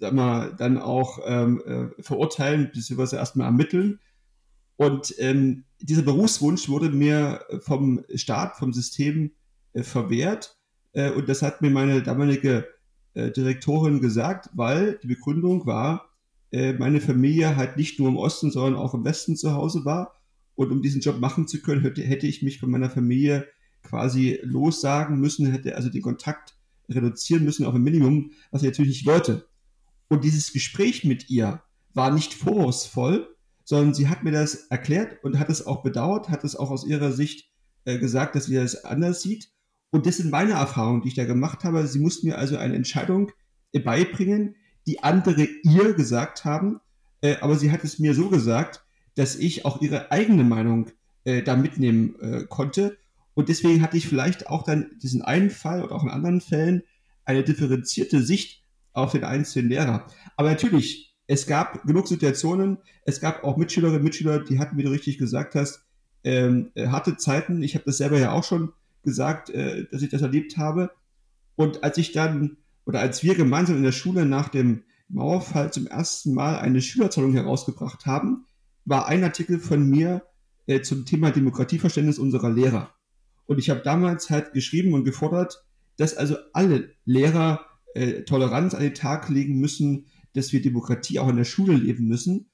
dann 0.00 0.78
auch 0.78 1.20
ähm, 1.24 1.62
äh, 1.64 2.02
verurteilen, 2.02 2.70
beziehungsweise 2.72 3.16
erstmal 3.16 3.46
ermitteln. 3.46 4.00
Und 4.76 5.14
ähm, 5.18 5.64
dieser 5.80 6.02
Berufswunsch 6.02 6.68
wurde 6.68 6.90
mir 6.90 7.46
vom 7.60 8.04
Staat, 8.14 8.56
vom 8.56 8.72
System 8.72 9.30
äh, 9.72 9.82
verwehrt. 9.82 10.58
Äh, 10.92 11.12
und 11.12 11.28
das 11.28 11.42
hat 11.42 11.62
mir 11.62 11.70
meine 11.70 12.02
damalige 12.02 12.66
äh, 13.14 13.30
Direktorin 13.30 14.00
gesagt, 14.00 14.50
weil 14.54 14.98
die 15.02 15.08
Begründung 15.08 15.66
war, 15.66 16.10
äh, 16.52 16.72
meine 16.74 17.00
Familie 17.00 17.56
halt 17.56 17.76
nicht 17.76 17.98
nur 17.98 18.08
im 18.08 18.16
Osten, 18.16 18.50
sondern 18.50 18.76
auch 18.76 18.94
im 18.94 19.04
Westen 19.04 19.36
zu 19.36 19.54
Hause 19.54 19.84
war 19.84 20.14
und 20.54 20.70
um 20.70 20.82
diesen 20.82 21.00
Job 21.00 21.18
machen 21.18 21.48
zu 21.48 21.60
können, 21.60 21.82
hätte, 21.82 22.02
hätte 22.02 22.26
ich 22.26 22.42
mich 22.42 22.60
von 22.60 22.70
meiner 22.70 22.90
Familie 22.90 23.46
quasi 23.82 24.38
lossagen 24.42 25.20
müssen, 25.20 25.50
hätte 25.50 25.76
also 25.76 25.90
den 25.90 26.02
Kontakt 26.02 26.54
reduzieren 26.88 27.44
müssen 27.44 27.66
auf 27.66 27.74
ein 27.74 27.82
Minimum, 27.82 28.32
was 28.50 28.62
ich 28.62 28.68
natürlich 28.68 28.92
nicht 28.92 29.06
wollte. 29.06 29.46
Und 30.08 30.24
dieses 30.24 30.52
Gespräch 30.52 31.04
mit 31.04 31.30
ihr 31.30 31.62
war 31.92 32.12
nicht 32.12 32.34
vorwurfsvoll, 32.34 33.34
sondern 33.64 33.94
sie 33.94 34.08
hat 34.08 34.22
mir 34.22 34.32
das 34.32 34.66
erklärt 34.66 35.24
und 35.24 35.38
hat 35.38 35.48
es 35.48 35.66
auch 35.66 35.82
bedauert, 35.82 36.28
hat 36.28 36.44
es 36.44 36.56
auch 36.56 36.70
aus 36.70 36.86
ihrer 36.86 37.12
Sicht 37.12 37.48
äh, 37.84 37.98
gesagt, 37.98 38.34
dass 38.34 38.46
sie 38.46 38.54
das 38.54 38.84
anders 38.84 39.22
sieht. 39.22 39.50
Und 39.94 40.06
das 40.06 40.16
sind 40.16 40.32
meine 40.32 40.54
Erfahrungen, 40.54 41.02
die 41.02 41.08
ich 41.08 41.14
da 41.14 41.24
gemacht 41.24 41.62
habe. 41.62 41.86
Sie 41.86 42.00
mussten 42.00 42.26
mir 42.26 42.36
also 42.36 42.56
eine 42.56 42.74
Entscheidung 42.74 43.30
äh, 43.70 43.78
beibringen, 43.78 44.56
die 44.88 45.04
andere 45.04 45.46
ihr 45.62 45.94
gesagt 45.94 46.44
haben. 46.44 46.80
Äh, 47.20 47.36
aber 47.40 47.54
sie 47.54 47.70
hat 47.70 47.84
es 47.84 48.00
mir 48.00 48.12
so 48.12 48.28
gesagt, 48.28 48.84
dass 49.14 49.36
ich 49.36 49.64
auch 49.64 49.80
ihre 49.80 50.10
eigene 50.10 50.42
Meinung 50.42 50.90
äh, 51.22 51.44
da 51.44 51.54
mitnehmen 51.54 52.16
äh, 52.20 52.44
konnte. 52.48 52.98
Und 53.34 53.48
deswegen 53.48 53.82
hatte 53.82 53.96
ich 53.96 54.08
vielleicht 54.08 54.48
auch 54.48 54.64
dann 54.64 54.90
diesen 55.00 55.22
einen 55.22 55.50
Fall 55.50 55.84
oder 55.84 55.94
auch 55.94 56.02
in 56.02 56.10
anderen 56.10 56.40
Fällen 56.40 56.82
eine 57.24 57.44
differenzierte 57.44 58.20
Sicht 58.20 58.64
auf 58.94 59.12
den 59.12 59.22
einzelnen 59.22 59.68
Lehrer. 59.68 60.08
Aber 60.36 60.50
natürlich, 60.50 61.14
es 61.28 61.46
gab 61.46 61.84
genug 61.84 62.08
Situationen, 62.08 62.78
es 63.04 63.20
gab 63.20 63.44
auch 63.44 63.56
Mitschülerinnen 63.56 64.00
und 64.00 64.04
Mitschüler, 64.04 64.40
die 64.40 64.58
hatten, 64.58 64.76
wie 64.76 64.82
du 64.82 64.90
richtig 64.90 65.18
gesagt 65.18 65.54
hast, 65.54 65.86
ähm, 66.24 66.72
äh, 66.74 66.88
harte 66.88 67.16
Zeiten. 67.16 67.62
Ich 67.62 67.76
habe 67.76 67.84
das 67.84 67.98
selber 67.98 68.18
ja 68.18 68.32
auch 68.32 68.42
schon 68.42 68.72
gesagt, 69.04 69.50
äh, 69.50 69.86
dass 69.90 70.02
ich 70.02 70.10
das 70.10 70.22
erlebt 70.22 70.56
habe. 70.56 70.90
Und 71.56 71.84
als 71.84 71.98
ich 71.98 72.12
dann, 72.12 72.56
oder 72.84 73.00
als 73.00 73.22
wir 73.22 73.34
gemeinsam 73.34 73.76
in 73.76 73.82
der 73.82 73.92
Schule 73.92 74.26
nach 74.26 74.48
dem 74.48 74.82
Mauerfall 75.08 75.72
zum 75.72 75.86
ersten 75.86 76.34
Mal 76.34 76.58
eine 76.58 76.80
Schülerzeitung 76.80 77.34
herausgebracht 77.34 78.06
haben, 78.06 78.46
war 78.84 79.06
ein 79.06 79.22
Artikel 79.24 79.58
von 79.58 79.88
mir 79.88 80.22
äh, 80.66 80.80
zum 80.80 81.06
Thema 81.06 81.30
Demokratieverständnis 81.30 82.18
unserer 82.18 82.50
Lehrer. 82.50 82.94
Und 83.46 83.58
ich 83.58 83.70
habe 83.70 83.80
damals 83.82 84.30
halt 84.30 84.52
geschrieben 84.52 84.94
und 84.94 85.04
gefordert, 85.04 85.64
dass 85.96 86.16
also 86.16 86.36
alle 86.52 86.90
Lehrer 87.04 87.66
äh, 87.94 88.22
Toleranz 88.22 88.74
an 88.74 88.82
den 88.82 88.94
Tag 88.94 89.28
legen 89.28 89.60
müssen, 89.60 90.06
dass 90.32 90.52
wir 90.52 90.62
Demokratie 90.62 91.18
auch 91.18 91.28
in 91.28 91.36
der 91.36 91.44
Schule 91.44 91.74
leben 91.74 92.08
müssen. 92.08 92.50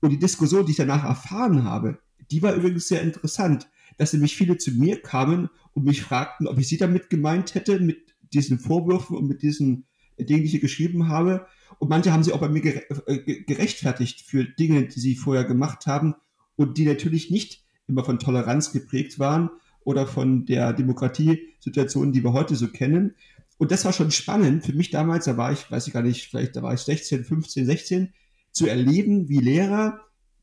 Und 0.00 0.10
die 0.10 0.18
Diskussion, 0.18 0.64
die 0.64 0.72
ich 0.72 0.76
danach 0.76 1.04
erfahren 1.04 1.64
habe, 1.64 1.98
die 2.30 2.42
war 2.42 2.54
übrigens 2.54 2.88
sehr 2.88 3.02
interessant, 3.02 3.68
dass 3.98 4.12
nämlich 4.12 4.36
viele 4.36 4.58
zu 4.58 4.72
mir 4.72 5.00
kamen 5.00 5.50
und 5.72 5.84
mich 5.84 6.02
fragten, 6.02 6.46
ob 6.46 6.58
ich 6.58 6.68
sie 6.68 6.76
damit 6.76 7.10
gemeint 7.10 7.54
hätte, 7.54 7.80
mit 7.80 8.14
diesen 8.32 8.58
Vorwürfen 8.58 9.16
und 9.16 9.26
mit 9.26 9.42
diesen 9.42 9.86
Dingen, 10.18 10.40
die 10.40 10.46
ich 10.46 10.50
hier 10.52 10.60
geschrieben 10.60 11.08
habe. 11.08 11.46
Und 11.78 11.88
manche 11.88 12.12
haben 12.12 12.22
sich 12.22 12.32
auch 12.32 12.40
bei 12.40 12.48
mir 12.48 12.64
äh, 13.06 13.18
gerechtfertigt 13.44 14.20
für 14.20 14.44
Dinge, 14.44 14.86
die 14.86 15.00
sie 15.00 15.16
vorher 15.16 15.44
gemacht 15.44 15.86
haben 15.86 16.14
und 16.56 16.78
die 16.78 16.86
natürlich 16.86 17.30
nicht 17.30 17.64
immer 17.86 18.04
von 18.04 18.18
Toleranz 18.18 18.72
geprägt 18.72 19.18
waren 19.18 19.50
oder 19.84 20.06
von 20.06 20.46
der 20.46 20.72
Demokratiesituation, 20.72 22.12
die 22.12 22.24
wir 22.24 22.32
heute 22.32 22.56
so 22.56 22.68
kennen. 22.68 23.14
Und 23.58 23.70
das 23.70 23.84
war 23.84 23.92
schon 23.92 24.10
spannend 24.10 24.64
für 24.64 24.72
mich 24.72 24.90
damals, 24.90 25.26
da 25.26 25.36
war 25.36 25.52
ich, 25.52 25.70
weiß 25.70 25.86
ich 25.86 25.92
gar 25.92 26.02
nicht, 26.02 26.28
vielleicht 26.28 26.56
da 26.56 26.62
war 26.62 26.74
ich 26.74 26.80
16, 26.80 27.24
15, 27.24 27.66
16, 27.66 28.12
zu 28.50 28.66
erleben, 28.66 29.28
wie 29.28 29.38
Lehrer, 29.38 30.00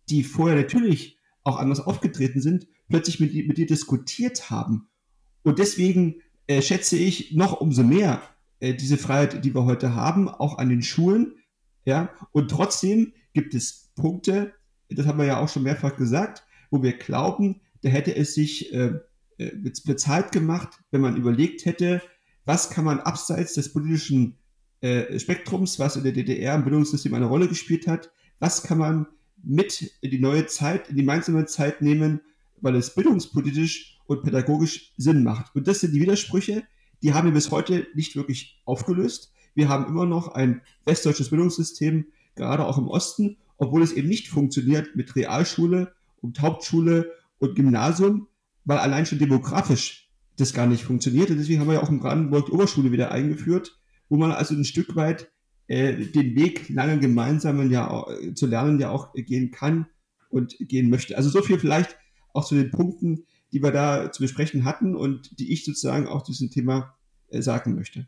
die 0.09 0.23
vorher 0.23 0.57
natürlich 0.57 1.17
auch 1.43 1.57
anders 1.57 1.79
aufgetreten 1.79 2.41
sind, 2.41 2.67
plötzlich 2.91 3.19
mit, 3.19 3.33
mit 3.47 3.57
dir 3.57 3.65
diskutiert 3.65 4.49
haben. 4.49 4.87
Und 5.43 5.59
deswegen 5.59 6.21
äh, 6.47 6.61
schätze 6.61 6.97
ich 6.97 7.33
noch 7.33 7.59
umso 7.59 7.83
mehr 7.83 8.21
äh, 8.59 8.75
diese 8.75 8.97
Freiheit, 8.97 9.43
die 9.43 9.55
wir 9.55 9.65
heute 9.65 9.95
haben, 9.95 10.29
auch 10.29 10.57
an 10.57 10.69
den 10.69 10.83
Schulen. 10.83 11.35
Ja, 11.85 12.13
und 12.31 12.51
trotzdem 12.51 13.13
gibt 13.33 13.55
es 13.55 13.91
Punkte, 13.95 14.53
das 14.89 15.07
haben 15.07 15.17
wir 15.17 15.25
ja 15.25 15.39
auch 15.39 15.49
schon 15.49 15.63
mehrfach 15.63 15.95
gesagt, 15.95 16.43
wo 16.69 16.83
wir 16.83 16.93
glauben, 16.93 17.61
da 17.81 17.89
hätte 17.89 18.15
es 18.15 18.35
sich 18.35 18.71
äh, 18.73 18.99
äh 19.37 19.51
bezahlt 19.85 20.31
gemacht, 20.31 20.69
wenn 20.91 21.01
man 21.01 21.17
überlegt 21.17 21.65
hätte, 21.65 22.01
was 22.45 22.69
kann 22.69 22.85
man 22.85 22.99
abseits 22.99 23.53
des 23.53 23.73
politischen 23.73 24.37
äh, 24.81 25.19
Spektrums, 25.19 25.79
was 25.79 25.95
in 25.95 26.03
der 26.03 26.11
DDR 26.11 26.55
im 26.55 26.63
Bildungssystem 26.63 27.13
eine 27.13 27.27
Rolle 27.27 27.47
gespielt 27.47 27.87
hat. 27.87 28.11
Was 28.39 28.63
kann 28.63 28.79
man 28.79 29.07
mit 29.43 29.95
in 30.01 30.11
die 30.11 30.19
neue 30.19 30.45
Zeit, 30.47 30.89
in 30.89 30.95
die 30.95 31.01
gemeinsame 31.01 31.45
Zeit 31.45 31.81
nehmen, 31.81 32.21
weil 32.61 32.75
es 32.75 32.93
bildungspolitisch 32.95 33.99
und 34.07 34.23
pädagogisch 34.23 34.93
Sinn 34.97 35.23
macht. 35.23 35.55
Und 35.55 35.67
das 35.67 35.79
sind 35.79 35.93
die 35.93 36.01
Widersprüche, 36.01 36.63
die 37.01 37.13
haben 37.13 37.27
wir 37.27 37.33
bis 37.33 37.51
heute 37.51 37.87
nicht 37.95 38.15
wirklich 38.15 38.61
aufgelöst. 38.65 39.33
Wir 39.53 39.69
haben 39.69 39.87
immer 39.87 40.05
noch 40.05 40.29
ein 40.29 40.61
westdeutsches 40.85 41.29
Bildungssystem, 41.29 42.05
gerade 42.35 42.65
auch 42.65 42.77
im 42.77 42.87
Osten, 42.87 43.37
obwohl 43.57 43.81
es 43.81 43.91
eben 43.91 44.07
nicht 44.07 44.29
funktioniert 44.29 44.95
mit 44.95 45.15
Realschule 45.15 45.93
und 46.21 46.41
Hauptschule 46.41 47.11
und 47.39 47.55
Gymnasium, 47.55 48.27
weil 48.65 48.77
allein 48.77 49.05
schon 49.05 49.19
demografisch 49.19 50.09
das 50.37 50.53
gar 50.53 50.67
nicht 50.67 50.83
funktioniert. 50.83 51.29
Und 51.29 51.37
deswegen 51.37 51.59
haben 51.59 51.67
wir 51.67 51.75
ja 51.75 51.83
auch 51.83 51.89
in 51.89 51.99
Brandenburg 51.99 52.47
die 52.47 52.51
Oberschule 52.51 52.91
wieder 52.91 53.11
eingeführt, 53.11 53.77
wo 54.09 54.17
man 54.17 54.31
also 54.31 54.55
ein 54.55 54.65
Stück 54.65 54.95
weit 54.95 55.31
äh, 55.67 55.93
den 55.93 56.35
Weg 56.35 56.69
lange 56.69 56.99
gemeinsamen 56.99 57.71
ja 57.71 58.05
äh, 58.09 58.33
zu 58.33 58.47
lernen 58.47 58.79
ja 58.79 58.89
auch 58.89 59.13
gehen 59.13 59.51
kann 59.51 59.87
und 60.29 60.55
gehen 60.59 60.89
möchte. 60.89 61.17
Also 61.17 61.29
so 61.29 61.41
viel 61.41 61.59
vielleicht 61.59 61.97
auch 62.33 62.45
zu 62.45 62.55
den 62.55 62.71
Punkten, 62.71 63.25
die 63.51 63.61
wir 63.61 63.71
da 63.71 64.11
zu 64.11 64.21
besprechen 64.21 64.65
hatten 64.65 64.95
und 64.95 65.39
die 65.39 65.51
ich 65.51 65.65
sozusagen 65.65 66.07
auch 66.07 66.23
zu 66.23 66.31
diesem 66.31 66.51
Thema 66.51 66.95
äh, 67.27 67.41
sagen 67.41 67.75
möchte. 67.75 68.07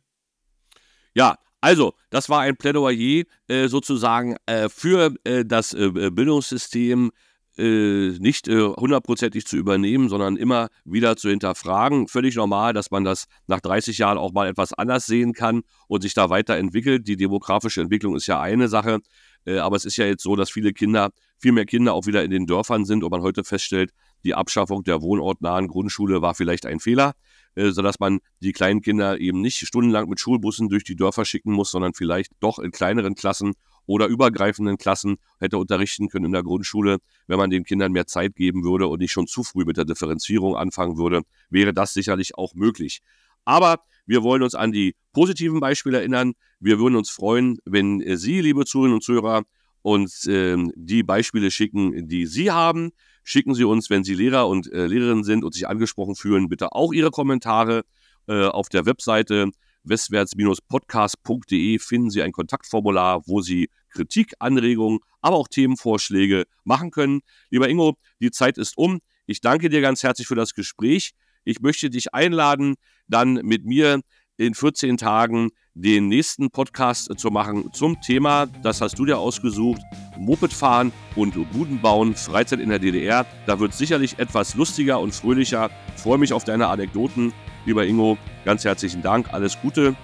Ja, 1.13 1.37
also, 1.61 1.93
das 2.09 2.27
war 2.27 2.41
ein 2.41 2.57
Plädoyer 2.57 3.23
äh, 3.47 3.67
sozusagen 3.67 4.35
äh, 4.47 4.67
für 4.67 5.13
äh, 5.23 5.45
das 5.45 5.73
äh, 5.73 6.11
Bildungssystem 6.11 7.11
äh, 7.57 8.09
nicht 8.19 8.49
äh, 8.49 8.63
hundertprozentig 8.63 9.45
zu 9.45 9.55
übernehmen, 9.55 10.09
sondern 10.09 10.35
immer 10.35 10.67
wieder 10.83 11.15
zu 11.15 11.29
hinterfragen. 11.29 12.09
Völlig 12.09 12.35
normal, 12.35 12.73
dass 12.73 12.91
man 12.91 13.05
das 13.05 13.27
nach 13.47 13.61
30 13.61 13.97
Jahren 13.97 14.17
auch 14.17 14.33
mal 14.33 14.49
etwas 14.49 14.73
anders 14.73 15.05
sehen 15.05 15.31
kann 15.31 15.61
und 15.87 16.01
sich 16.01 16.13
da 16.13 16.29
weiterentwickelt. 16.29 17.07
Die 17.07 17.15
demografische 17.15 17.79
Entwicklung 17.79 18.15
ist 18.15 18.27
ja 18.27 18.41
eine 18.41 18.67
Sache, 18.67 18.99
aber 19.45 19.75
es 19.75 19.85
ist 19.85 19.97
ja 19.97 20.05
jetzt 20.05 20.23
so, 20.23 20.35
dass 20.35 20.49
viele 20.49 20.73
Kinder, 20.73 21.11
viel 21.37 21.51
mehr 21.51 21.65
Kinder 21.65 21.93
auch 21.93 22.07
wieder 22.07 22.23
in 22.23 22.31
den 22.31 22.47
Dörfern 22.47 22.85
sind 22.85 23.03
und 23.03 23.11
man 23.11 23.21
heute 23.21 23.43
feststellt, 23.43 23.91
die 24.23 24.35
Abschaffung 24.35 24.83
der 24.83 25.01
wohnortnahen 25.01 25.67
Grundschule 25.67 26.21
war 26.21 26.35
vielleicht 26.35 26.65
ein 26.65 26.79
Fehler. 26.79 27.13
Äh, 27.55 27.71
sodass 27.71 27.99
man 27.99 28.19
die 28.39 28.51
kleinen 28.51 28.81
Kinder 28.81 29.19
eben 29.19 29.41
nicht 29.41 29.59
stundenlang 29.67 30.09
mit 30.09 30.19
Schulbussen 30.19 30.69
durch 30.69 30.83
die 30.83 30.95
Dörfer 30.95 31.23
schicken 31.23 31.51
muss, 31.51 31.69
sondern 31.69 31.93
vielleicht 31.93 32.31
doch 32.39 32.57
in 32.57 32.71
kleineren 32.71 33.13
Klassen 33.13 33.53
oder 33.85 34.07
übergreifenden 34.07 34.77
Klassen 34.77 35.17
hätte 35.39 35.57
unterrichten 35.57 36.09
können 36.09 36.25
in 36.25 36.31
der 36.31 36.41
Grundschule, 36.41 36.97
wenn 37.27 37.37
man 37.37 37.51
den 37.51 37.63
Kindern 37.63 37.91
mehr 37.91 38.07
Zeit 38.07 38.35
geben 38.35 38.63
würde 38.63 38.87
und 38.87 38.99
nicht 38.99 39.11
schon 39.11 39.27
zu 39.27 39.43
früh 39.43 39.65
mit 39.65 39.77
der 39.77 39.85
Differenzierung 39.85 40.55
anfangen 40.55 40.97
würde, 40.97 41.21
wäre 41.49 41.73
das 41.73 41.93
sicherlich 41.93 42.35
auch 42.35 42.55
möglich. 42.55 43.01
Aber 43.45 43.83
wir 44.05 44.23
wollen 44.23 44.41
uns 44.41 44.55
an 44.55 44.71
die 44.71 44.95
positiven 45.11 45.59
Beispiele 45.59 45.99
erinnern. 45.99 46.33
Wir 46.59 46.79
würden 46.79 46.95
uns 46.95 47.09
freuen, 47.09 47.59
wenn 47.65 48.01
Sie, 48.17 48.41
liebe 48.41 48.65
Zuhörerinnen 48.65 48.95
und 48.95 49.03
Zuhörer, 49.03 49.43
uns 49.83 50.25
äh, 50.25 50.57
die 50.75 51.03
Beispiele 51.03 51.51
schicken, 51.51 52.07
die 52.07 52.25
Sie 52.25 52.49
haben. 52.49 52.91
Schicken 53.23 53.53
Sie 53.53 53.63
uns, 53.63 53.89
wenn 53.91 54.03
Sie 54.03 54.15
Lehrer 54.15 54.47
und 54.47 54.71
äh, 54.73 54.87
Lehrerinnen 54.87 55.23
sind 55.23 55.43
und 55.43 55.53
sich 55.53 55.67
angesprochen 55.67 56.15
fühlen, 56.15 56.49
bitte 56.49 56.71
auch 56.73 56.91
Ihre 56.91 57.11
Kommentare 57.11 57.83
äh, 58.27 58.45
auf 58.45 58.69
der 58.69 58.85
Webseite 58.87 59.51
westwärts-podcast.de 59.83 61.79
finden 61.79 62.09
Sie 62.09 62.21
ein 62.21 62.31
Kontaktformular, 62.31 63.21
wo 63.27 63.41
Sie 63.41 63.69
Kritik, 63.89 64.33
Anregungen, 64.39 64.99
aber 65.21 65.35
auch 65.35 65.47
Themenvorschläge 65.47 66.45
machen 66.63 66.91
können. 66.91 67.21
Lieber 67.49 67.69
Ingo, 67.69 67.97
die 68.19 68.31
Zeit 68.31 68.57
ist 68.57 68.77
um. 68.77 68.99
Ich 69.25 69.41
danke 69.41 69.69
dir 69.69 69.81
ganz 69.81 70.03
herzlich 70.03 70.27
für 70.27 70.35
das 70.35 70.53
Gespräch. 70.53 71.11
Ich 71.43 71.59
möchte 71.59 71.89
dich 71.89 72.13
einladen, 72.13 72.75
dann 73.07 73.33
mit 73.33 73.65
mir 73.65 74.01
in 74.43 74.53
14 74.53 74.97
Tagen 74.97 75.49
den 75.73 76.07
nächsten 76.07 76.49
Podcast 76.49 77.11
zu 77.17 77.29
machen 77.29 77.71
zum 77.73 77.99
Thema, 78.01 78.47
das 78.61 78.81
hast 78.81 78.99
du 78.99 79.05
dir 79.05 79.17
ausgesucht, 79.17 79.81
Mopedfahren 80.17 80.91
und 81.15 81.33
Buden 81.51 81.81
bauen, 81.81 82.15
Freizeit 82.15 82.59
in 82.59 82.69
der 82.69 82.79
DDR. 82.79 83.25
Da 83.47 83.59
wird 83.59 83.73
sicherlich 83.73 84.19
etwas 84.19 84.55
lustiger 84.55 84.99
und 84.99 85.13
fröhlicher. 85.15 85.69
Ich 85.95 86.01
freue 86.01 86.17
mich 86.17 86.33
auf 86.33 86.43
deine 86.43 86.67
Anekdoten. 86.67 87.33
Lieber 87.65 87.85
Ingo, 87.85 88.17
ganz 88.45 88.65
herzlichen 88.65 89.01
Dank, 89.01 89.33
alles 89.33 89.59
Gute 89.61 89.95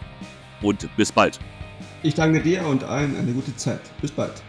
und 0.61 0.89
bis 0.95 1.11
bald. 1.11 1.39
Ich 2.01 2.15
danke 2.15 2.41
dir 2.41 2.65
und 2.65 2.83
allen 2.83 3.15
eine 3.17 3.33
gute 3.33 3.55
Zeit. 3.55 3.81
Bis 4.01 4.11
bald. 4.11 4.41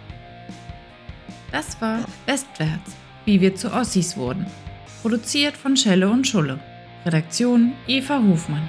Das 1.52 1.80
war 1.80 2.04
Westwärts, 2.26 2.96
wie 3.24 3.40
wir 3.40 3.56
zu 3.56 3.72
Ossis 3.72 4.16
wurden. 4.16 4.46
Produziert 5.02 5.56
von 5.56 5.76
Schelle 5.76 6.08
und 6.08 6.26
Schulle. 6.26 6.60
Redaktion 7.04 7.72
Eva 7.86 8.22
Hofmann. 8.22 8.68